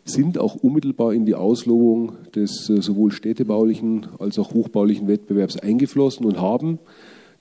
[0.03, 6.25] sind auch unmittelbar in die Auslobung des äh, sowohl städtebaulichen als auch hochbaulichen Wettbewerbs eingeflossen
[6.25, 6.79] und haben,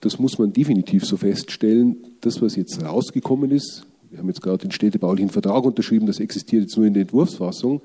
[0.00, 4.58] das muss man definitiv so feststellen, das, was jetzt rausgekommen ist, wir haben jetzt gerade
[4.58, 7.80] den städtebaulichen Vertrag unterschrieben, das existiert jetzt nur in der Entwurfsfassung,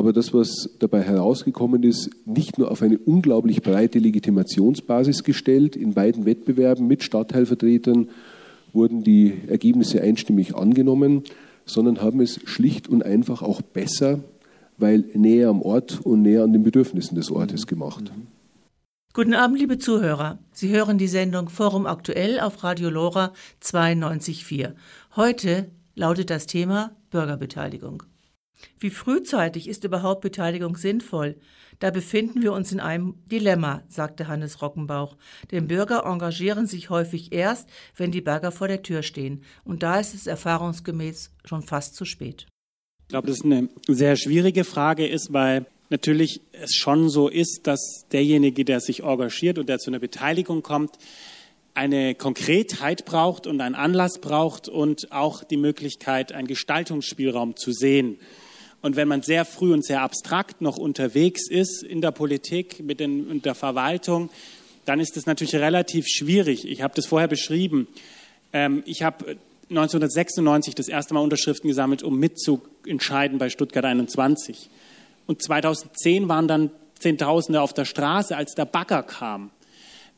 [0.00, 5.76] aber das, was dabei herausgekommen ist, nicht nur auf eine unglaublich breite Legitimationsbasis gestellt.
[5.76, 8.08] In beiden Wettbewerben mit Stadtteilvertretern
[8.72, 11.24] wurden die Ergebnisse einstimmig angenommen,
[11.66, 14.20] sondern haben es schlicht und einfach auch besser,
[14.78, 18.10] weil näher am Ort und näher an den Bedürfnissen des Ortes gemacht.
[19.12, 20.38] Guten Abend, liebe Zuhörer.
[20.50, 24.72] Sie hören die Sendung Forum Aktuell auf Radio Lora 92.4.
[25.14, 28.04] Heute lautet das Thema Bürgerbeteiligung.
[28.78, 31.36] Wie frühzeitig ist überhaupt Beteiligung sinnvoll?
[31.80, 35.16] Da befinden wir uns in einem Dilemma, sagte Hannes Rockenbauch.
[35.50, 39.42] Denn Bürger engagieren sich häufig erst, wenn die Berger vor der Tür stehen.
[39.64, 42.46] Und da ist es erfahrungsgemäß schon fast zu spät.
[43.02, 47.62] Ich glaube, das ist eine sehr schwierige Frage ist, weil natürlich es schon so ist,
[47.66, 50.96] dass derjenige, der sich engagiert und der zu einer Beteiligung kommt,
[51.74, 58.18] eine Konkretheit braucht und einen Anlass braucht und auch die Möglichkeit, einen Gestaltungsspielraum zu sehen.
[58.82, 63.00] Und wenn man sehr früh und sehr abstrakt noch unterwegs ist in der Politik, mit
[63.00, 64.30] den, in der Verwaltung,
[64.86, 66.66] dann ist es natürlich relativ schwierig.
[66.66, 67.86] Ich habe das vorher beschrieben.
[68.52, 69.36] Ähm, ich habe
[69.68, 74.68] 1996 das erste Mal Unterschriften gesammelt, um mitzuentscheiden bei Stuttgart 21.
[75.26, 79.50] Und 2010 waren dann Zehntausende auf der Straße, als der Bagger kam.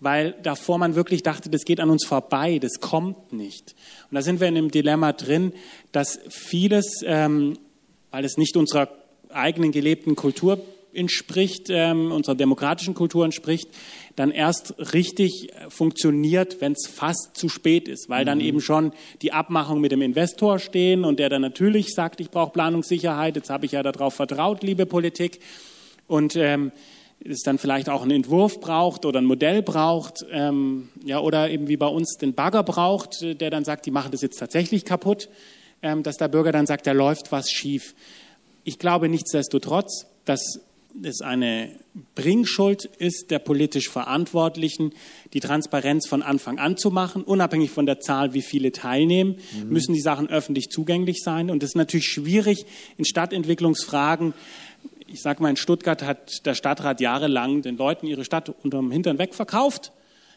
[0.01, 3.75] Weil davor man wirklich dachte, das geht an uns vorbei, das kommt nicht.
[4.11, 5.53] Und da sind wir in einem Dilemma drin,
[5.92, 7.59] dass vieles ähm,
[8.12, 8.88] weil es nicht unserer
[9.31, 10.61] eigenen gelebten Kultur
[10.94, 13.68] entspricht, ähm, unserer demokratischen Kultur entspricht,
[14.14, 18.44] dann erst richtig funktioniert, wenn es fast zu spät ist, weil dann mhm.
[18.44, 22.53] eben schon die Abmachungen mit dem Investor stehen und der dann natürlich sagt, ich brauche
[22.53, 25.40] Planungssicherheit, jetzt habe ich ja darauf vertraut, liebe Politik.
[26.07, 26.72] Und ähm,
[27.25, 31.68] es dann vielleicht auch einen Entwurf braucht oder ein Modell braucht, ähm, ja, oder eben
[31.68, 35.29] wie bei uns den Bagger braucht, der dann sagt, die machen das jetzt tatsächlich kaputt,
[35.83, 37.95] dass der Bürger dann sagt, da läuft was schief.
[38.64, 40.61] Ich glaube nichtsdestotrotz, dass
[41.03, 41.71] es eine
[42.14, 44.92] Bringschuld ist der politisch Verantwortlichen,
[45.33, 49.71] die Transparenz von Anfang an zu machen, unabhängig von der Zahl, wie viele teilnehmen, mhm.
[49.71, 51.51] müssen die Sachen öffentlich zugänglich sein.
[51.51, 52.66] Und es ist natürlich schwierig
[52.99, 54.35] in Stadtentwicklungsfragen
[55.12, 59.18] ich sage mal, in Stuttgart hat der Stadtrat jahrelang den Leuten ihre Stadt unterm Hintern
[59.18, 59.92] wegverkauft.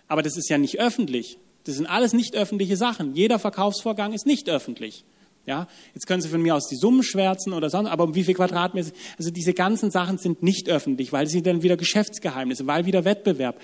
[0.08, 1.38] Aber das ist ja nicht öffentlich.
[1.64, 3.16] Das sind alles nicht öffentliche Sachen.
[3.16, 5.06] Jeder Verkaufsvorgang ist nicht öffentlich.
[5.48, 8.24] Ja, jetzt können Sie von mir aus die Summen schwärzen oder sonst, aber um wie
[8.24, 8.90] viel Quadratmeter?
[9.20, 13.56] Also diese ganzen Sachen sind nicht öffentlich, weil sie dann wieder Geschäftsgeheimnisse, weil wieder Wettbewerb.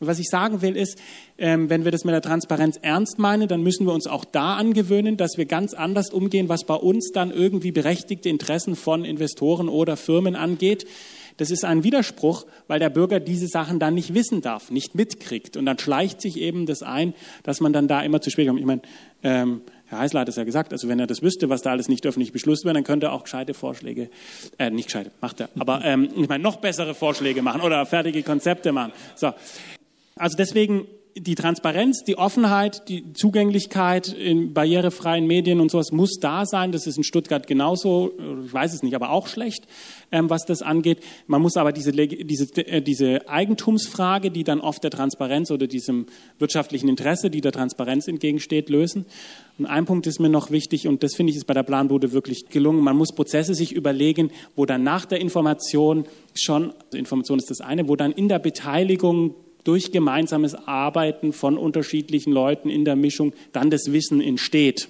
[0.00, 0.98] Und was ich sagen will ist,
[1.38, 4.56] ähm, wenn wir das mit der Transparenz ernst meinen, dann müssen wir uns auch da
[4.56, 9.70] angewöhnen, dass wir ganz anders umgehen, was bei uns dann irgendwie berechtigte Interessen von Investoren
[9.70, 10.86] oder Firmen angeht.
[11.38, 15.56] Das ist ein Widerspruch, weil der Bürger diese Sachen dann nicht wissen darf, nicht mitkriegt.
[15.56, 18.60] Und dann schleicht sich eben das ein, dass man dann da immer zu spät kommt.
[18.60, 18.82] Ich meine,
[19.22, 21.88] ähm, Herr Heisler hat es ja gesagt, also wenn er das wüsste, was da alles
[21.88, 24.08] nicht öffentlich beschlossen wird, dann könnte er auch gescheite Vorschläge,
[24.56, 28.22] äh, nicht gescheite, macht er, aber ähm, ich meine, noch bessere Vorschläge machen oder fertige
[28.22, 28.92] Konzepte machen.
[29.16, 29.32] So.
[30.14, 36.46] Also deswegen die Transparenz, die Offenheit, die Zugänglichkeit in barrierefreien Medien und sowas muss da
[36.46, 36.72] sein.
[36.72, 38.12] Das ist in Stuttgart genauso,
[38.44, 39.66] ich weiß es nicht, aber auch schlecht,
[40.12, 41.00] ähm, was das angeht.
[41.26, 46.06] Man muss aber diese, diese, äh, diese Eigentumsfrage, die dann oft der Transparenz oder diesem
[46.38, 49.06] wirtschaftlichen Interesse, die der Transparenz entgegensteht, lösen.
[49.58, 52.12] Und ein Punkt ist mir noch wichtig und das finde ich ist bei der Planbude
[52.12, 52.82] wirklich gelungen.
[52.82, 57.60] Man muss Prozesse sich überlegen, wo dann nach der Information schon, also Information ist das
[57.60, 63.32] eine, wo dann in der Beteiligung durch gemeinsames Arbeiten von unterschiedlichen Leuten in der Mischung
[63.52, 64.88] dann das Wissen entsteht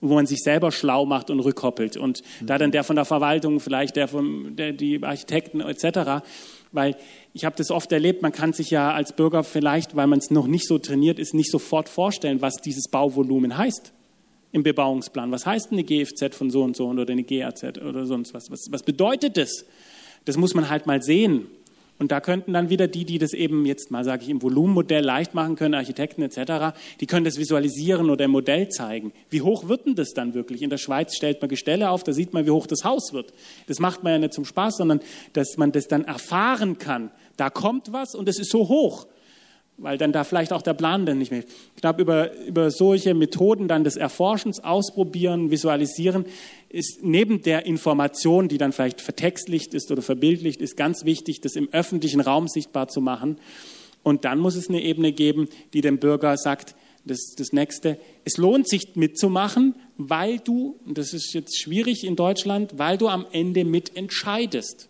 [0.00, 1.96] wo man sich selber schlau macht und rückkoppelt.
[1.96, 2.46] Und mhm.
[2.46, 6.22] da dann der von der Verwaltung, vielleicht der von der, die Architekten etc.,
[6.72, 6.96] weil
[7.32, 10.30] ich habe das oft erlebt, man kann sich ja als Bürger vielleicht, weil man es
[10.30, 13.92] noch nicht so trainiert ist, nicht sofort vorstellen, was dieses Bauvolumen heißt
[14.50, 15.30] im Bebauungsplan.
[15.30, 18.50] Was heißt eine GFZ von so und so oder eine GAZ oder sonst was?
[18.50, 19.64] Was, was bedeutet das?
[20.24, 21.46] Das muss man halt mal sehen.
[21.98, 25.04] Und da könnten dann wieder die, die das eben jetzt mal, sage ich, im Volumenmodell
[25.04, 29.12] leicht machen können, Architekten etc., die können das visualisieren oder im Modell zeigen.
[29.30, 30.62] Wie hoch wird denn das dann wirklich?
[30.62, 33.32] In der Schweiz stellt man Gestelle auf, da sieht man, wie hoch das Haus wird.
[33.68, 35.00] Das macht man ja nicht zum Spaß, sondern
[35.34, 37.12] dass man das dann erfahren kann.
[37.36, 39.06] Da kommt was und es ist so hoch
[39.76, 41.42] weil dann da vielleicht auch der Plan dann nicht mehr.
[41.74, 46.26] Ich glaube, über, über solche Methoden dann des Erforschens, Ausprobieren, Visualisieren
[46.74, 51.54] ist neben der Information, die dann vielleicht vertextlicht ist oder verbildlicht, ist ganz wichtig, das
[51.54, 53.38] im öffentlichen Raum sichtbar zu machen.
[54.02, 58.38] Und dann muss es eine Ebene geben, die dem Bürger sagt, das, das nächste, es
[58.38, 63.24] lohnt sich mitzumachen, weil du, und das ist jetzt schwierig in Deutschland, weil du am
[63.30, 64.88] Ende mitentscheidest.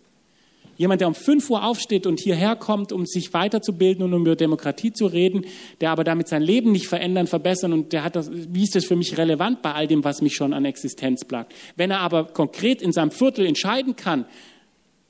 [0.77, 4.37] Jemand, der um 5 Uhr aufsteht und hierher kommt, um sich weiterzubilden und um über
[4.37, 5.47] Demokratie zu reden,
[5.81, 8.85] der aber damit sein Leben nicht verändern, verbessern und der hat das, wie ist das
[8.85, 11.55] für mich relevant bei all dem, was mich schon an Existenz plagt?
[11.77, 14.27] Wenn er aber konkret in seinem Viertel entscheiden kann,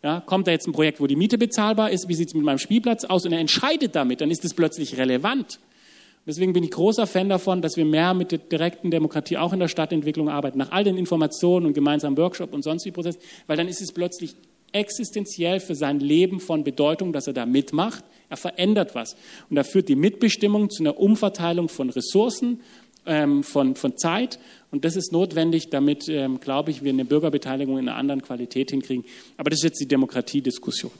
[0.02, 2.44] ja, kommt da jetzt ein Projekt, wo die Miete bezahlbar ist, wie sieht es mit
[2.44, 5.60] meinem Spielplatz aus und er entscheidet damit, dann ist es plötzlich relevant.
[6.26, 9.60] Deswegen bin ich großer Fan davon, dass wir mehr mit der direkten Demokratie auch in
[9.60, 13.68] der Stadtentwicklung arbeiten, nach all den Informationen und gemeinsamen Workshop und sonstigen Prozessen, weil dann
[13.68, 14.34] ist es plötzlich
[14.74, 18.04] existenziell für sein Leben von Bedeutung, dass er da mitmacht.
[18.28, 19.16] Er verändert was.
[19.48, 22.60] Und er führt die Mitbestimmung zu einer Umverteilung von Ressourcen,
[23.06, 24.38] ähm, von, von Zeit.
[24.70, 28.70] Und das ist notwendig, damit, ähm, glaube ich, wir eine Bürgerbeteiligung in einer anderen Qualität
[28.70, 29.04] hinkriegen.
[29.36, 30.92] Aber das ist jetzt die Demokratiediskussion.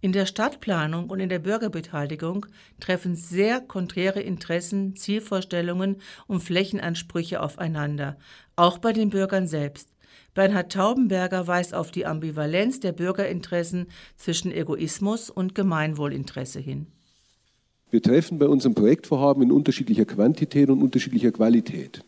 [0.00, 2.46] In der Stadtplanung und in der Bürgerbeteiligung
[2.80, 8.16] treffen sehr konträre Interessen, Zielvorstellungen und Flächenansprüche aufeinander,
[8.56, 9.88] auch bei den Bürgern selbst.
[10.36, 16.88] Bernhard Taubenberger weist auf die Ambivalenz der Bürgerinteressen zwischen Egoismus und Gemeinwohlinteresse hin.
[17.90, 22.04] Wir treffen bei unserem Projektvorhaben in unterschiedlicher Quantität und unterschiedlicher Qualität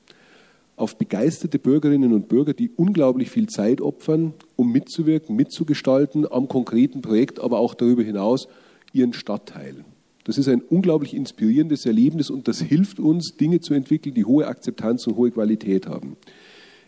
[0.76, 7.02] auf begeisterte Bürgerinnen und Bürger, die unglaublich viel Zeit opfern, um mitzuwirken, mitzugestalten am konkreten
[7.02, 8.46] Projekt, aber auch darüber hinaus
[8.92, 9.84] ihren Stadtteil.
[10.24, 14.46] Das ist ein unglaublich inspirierendes Erlebnis und das hilft uns, Dinge zu entwickeln, die hohe
[14.46, 16.16] Akzeptanz und hohe Qualität haben.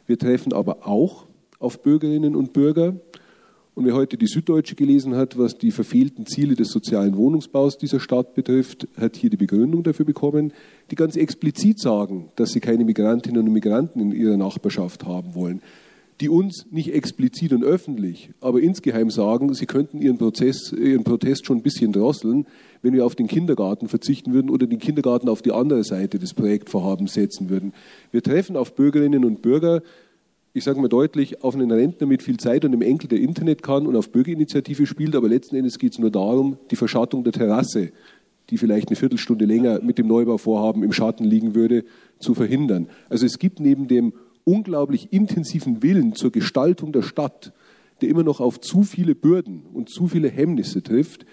[0.07, 1.27] Wir treffen aber auch
[1.61, 2.97] auf Bürgerinnen und Bürger.
[3.75, 8.01] Und wer heute die Süddeutsche gelesen hat, was die verfehlten Ziele des sozialen Wohnungsbaus dieser
[8.01, 10.53] Stadt betrifft, hat hier die Begründung dafür bekommen,
[10.91, 15.63] die ganz explizit sagen, dass sie keine Migrantinnen und Migranten in ihrer Nachbarschaft haben wollen.
[16.21, 21.47] die uns nicht explizit und öffentlich, aber insgeheim sagen, sie könnten ihren, Prozess, ihren Protest
[21.47, 22.47] schon ein bisschen drosseln,
[22.83, 26.35] wenn wir auf den Kindergarten verzichten würden oder den Kindergarten auf die andere Seite des
[26.35, 27.73] Projektvorhabens setzen würden.
[28.13, 29.81] Wir treffen auf Bürgerinnen und Bürger,
[30.53, 33.63] ich sage mal deutlich, auf einen Rentner mit viel Zeit und einem Enkel, der Internet
[33.63, 37.33] kann und auf Bürgerinitiative spielt, aber letzten Endes geht es nur darum, die Verschattung der
[37.33, 37.93] Terrasse,
[38.51, 41.85] die vielleicht eine Viertelstunde länger mit dem Neubauvorhaben im Schatten liegen würde,
[42.19, 42.89] zu verhindern.
[43.09, 47.53] Also es gibt neben dem unglaublich intensiven Willen zur Gestaltung der Stadt,
[48.01, 51.27] der immer noch auf zu viele Bürden und zu viele Hemmnisse trifft,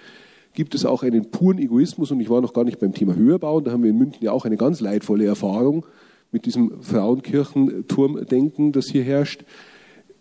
[0.53, 2.11] gibt es auch einen puren Egoismus.
[2.11, 4.31] Und ich war noch gar nicht beim Thema Höherbauen, da haben wir in München ja
[4.31, 5.85] auch eine ganz leidvolle Erfahrung
[6.31, 9.43] mit diesem Frauenkirchenturmdenken, das hier herrscht.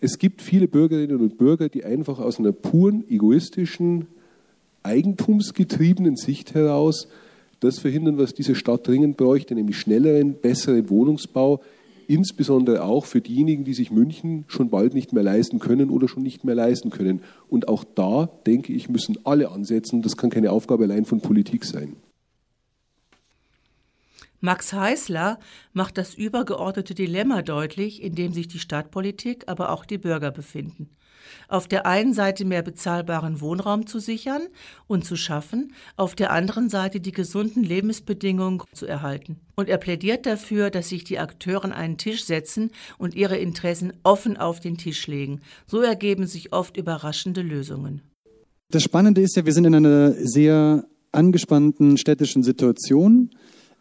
[0.00, 4.06] Es gibt viele Bürgerinnen und Bürger, die einfach aus einer puren, egoistischen,
[4.82, 7.08] eigentumsgetriebenen Sicht heraus
[7.60, 11.62] das verhindern, was diese Stadt dringend bräuchte, nämlich schnelleren, besseren Wohnungsbau,
[12.06, 16.22] insbesondere auch für diejenigen, die sich München schon bald nicht mehr leisten können oder schon
[16.22, 17.20] nicht mehr leisten können.
[17.48, 20.02] Und auch da, denke ich, müssen alle ansetzen.
[20.02, 21.96] Das kann keine Aufgabe allein von Politik sein.
[24.40, 25.38] Max Heißler
[25.72, 30.96] macht das übergeordnete Dilemma deutlich, in dem sich die Stadtpolitik, aber auch die Bürger befinden
[31.48, 34.42] auf der einen Seite mehr bezahlbaren Wohnraum zu sichern
[34.86, 39.36] und zu schaffen, auf der anderen Seite die gesunden Lebensbedingungen zu erhalten.
[39.54, 43.92] Und er plädiert dafür, dass sich die Akteure an einen Tisch setzen und ihre Interessen
[44.02, 45.40] offen auf den Tisch legen.
[45.66, 48.02] So ergeben sich oft überraschende Lösungen.
[48.70, 53.30] Das Spannende ist ja, wir sind in einer sehr angespannten städtischen Situation,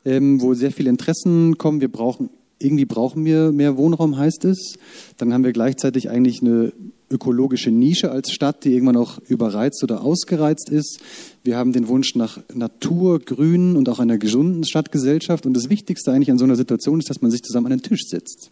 [0.05, 1.81] ähm, wo sehr viele Interessen kommen.
[1.81, 2.29] Wir brauchen
[2.59, 4.77] irgendwie brauchen wir mehr Wohnraum, heißt es.
[5.17, 6.71] Dann haben wir gleichzeitig eigentlich eine
[7.09, 10.99] ökologische Nische als Stadt, die irgendwann auch überreizt oder ausgereizt ist.
[11.43, 15.45] Wir haben den Wunsch nach Natur, Grün und auch einer gesunden Stadtgesellschaft.
[15.45, 17.83] Und das Wichtigste eigentlich an so einer Situation ist, dass man sich zusammen an den
[17.83, 18.51] Tisch setzt.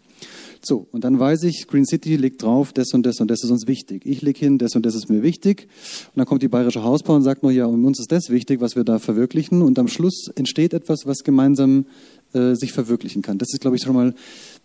[0.62, 3.50] So, und dann weiß ich, Green City legt drauf, das und das und das ist
[3.50, 4.06] uns wichtig.
[4.06, 5.68] Ich lege hin, das und das ist mir wichtig.
[6.08, 8.62] Und dann kommt die Bayerische Hausbau und sagt nur, ja, um uns ist das wichtig,
[8.62, 9.62] was wir da verwirklichen.
[9.62, 11.86] Und am Schluss entsteht etwas, was gemeinsam
[12.34, 13.38] äh, sich verwirklichen kann.
[13.38, 14.14] Das ist, glaube ich, schon mal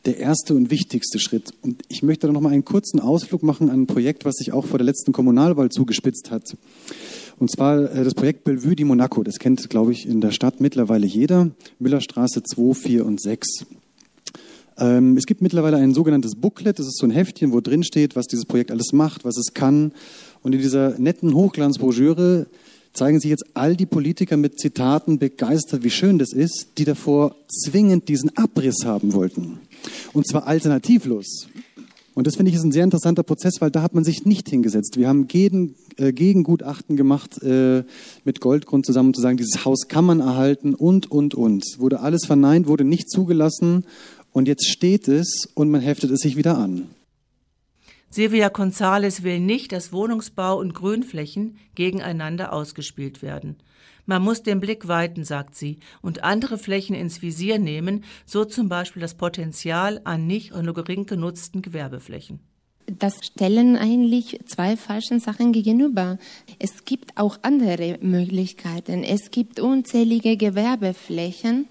[0.04, 1.52] der erste und wichtigste Schritt.
[1.62, 4.52] Und ich möchte da noch mal einen kurzen Ausflug machen an ein Projekt, was sich
[4.52, 6.56] auch vor der letzten Kommunalwahl zugespitzt hat.
[7.38, 9.22] Und zwar äh, das Projekt Bellevue di Monaco.
[9.22, 11.50] Das kennt, glaube ich, in der Stadt mittlerweile jeder.
[11.78, 13.66] Müllerstraße 2, 4 und 6.
[14.78, 16.78] Ähm, es gibt mittlerweile ein sogenanntes Booklet.
[16.78, 19.54] Das ist so ein Heftchen, wo drin steht, was dieses Projekt alles macht, was es
[19.54, 19.92] kann.
[20.42, 22.46] Und in dieser netten Hochglanzbroschüre
[22.92, 27.36] zeigen sich jetzt all die Politiker mit Zitaten begeistert, wie schön das ist, die davor
[27.48, 29.60] zwingend diesen Abriss haben wollten.
[30.12, 31.48] Und zwar alternativlos.
[32.14, 34.48] Und das finde ich ist ein sehr interessanter Prozess, weil da hat man sich nicht
[34.48, 34.96] hingesetzt.
[34.96, 37.84] Wir haben gegen, äh, Gegengutachten gemacht äh,
[38.24, 41.64] mit Goldgrund zusammen, um zu sagen, dieses Haus kann man erhalten und, und, und.
[41.78, 43.84] Wurde alles verneint, wurde nicht zugelassen
[44.32, 46.88] und jetzt steht es und man heftet es sich wieder an.
[48.10, 53.56] Silvia González will nicht, dass Wohnungsbau und Grünflächen gegeneinander ausgespielt werden.
[54.08, 58.70] Man muss den Blick weiten, sagt sie, und andere Flächen ins Visier nehmen, so zum
[58.70, 62.40] Beispiel das Potenzial an nicht oder nur gering genutzten Gewerbeflächen.
[62.86, 66.16] Das stellen eigentlich zwei falschen Sachen gegenüber.
[66.58, 69.04] Es gibt auch andere Möglichkeiten.
[69.04, 71.68] Es gibt unzählige Gewerbeflächen,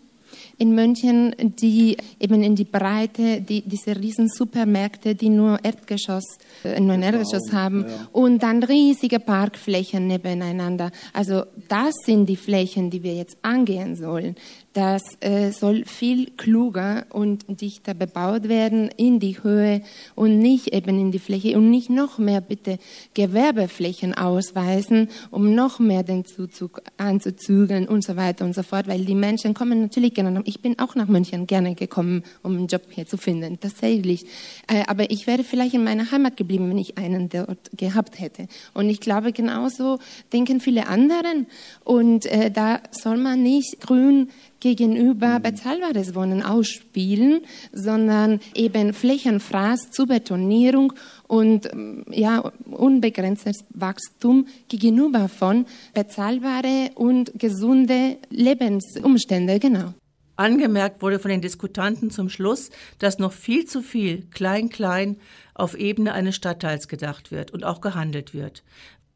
[0.57, 6.79] in München, die eben in die Breite, die, diese riesen Supermärkte, die nur Erdgeschoss, äh,
[6.79, 8.07] nur ein Erdgeschoss haben ja.
[8.11, 10.91] und dann riesige Parkflächen nebeneinander.
[11.13, 14.35] Also das sind die Flächen, die wir jetzt angehen sollen.
[14.77, 19.81] Das äh, soll viel kluger und dichter bebaut werden in die Höhe
[20.13, 22.77] und nicht eben in die Fläche und nicht noch mehr bitte
[23.15, 29.03] Gewerbeflächen ausweisen, um noch mehr den Zuzug anzuzügeln und so weiter und so fort, weil
[29.03, 30.43] die Menschen kommen natürlich gerne.
[30.45, 34.27] Ich bin auch nach München gerne gekommen, um einen Job hier zu finden, tatsächlich.
[34.67, 38.47] Äh, aber ich wäre vielleicht in meiner Heimat geblieben, wenn ich einen dort gehabt hätte.
[38.75, 39.97] Und ich glaube, genauso
[40.31, 41.47] denken viele anderen.
[41.83, 44.29] Und äh, da soll man nicht grün
[44.59, 45.43] gegenüber mhm.
[45.43, 47.41] bezahlbares Wohnen ausspielen,
[47.71, 50.93] sondern eben Flächenfraß zur Betonierung
[51.27, 59.93] und ähm, ja, unbegrenztes Wachstum gegenüber von bezahlbare und gesunde Lebensumstände, genau.
[60.37, 65.17] Angemerkt wurde von den Diskutanten zum Schluss, dass noch viel zu viel klein-klein
[65.55, 68.63] auf Ebene eines Stadtteils gedacht wird und auch gehandelt wird.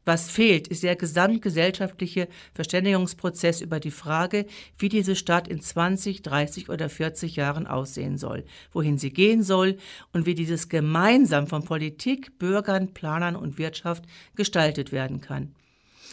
[0.04, 4.46] Was fehlt, ist der gesamtgesellschaftliche Verständigungsprozess über die Frage,
[4.76, 9.76] wie diese Stadt in 20, 30 oder 40 Jahren aussehen soll, wohin sie gehen soll
[10.12, 15.54] und wie dieses gemeinsam von Politik, Bürgern, Planern und Wirtschaft gestaltet werden kann.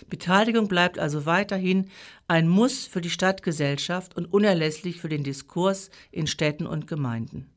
[0.07, 1.89] Beteiligung bleibt also weiterhin
[2.27, 7.49] ein Muss für die Stadtgesellschaft und unerlässlich für den Diskurs in Städten und Gemeinden.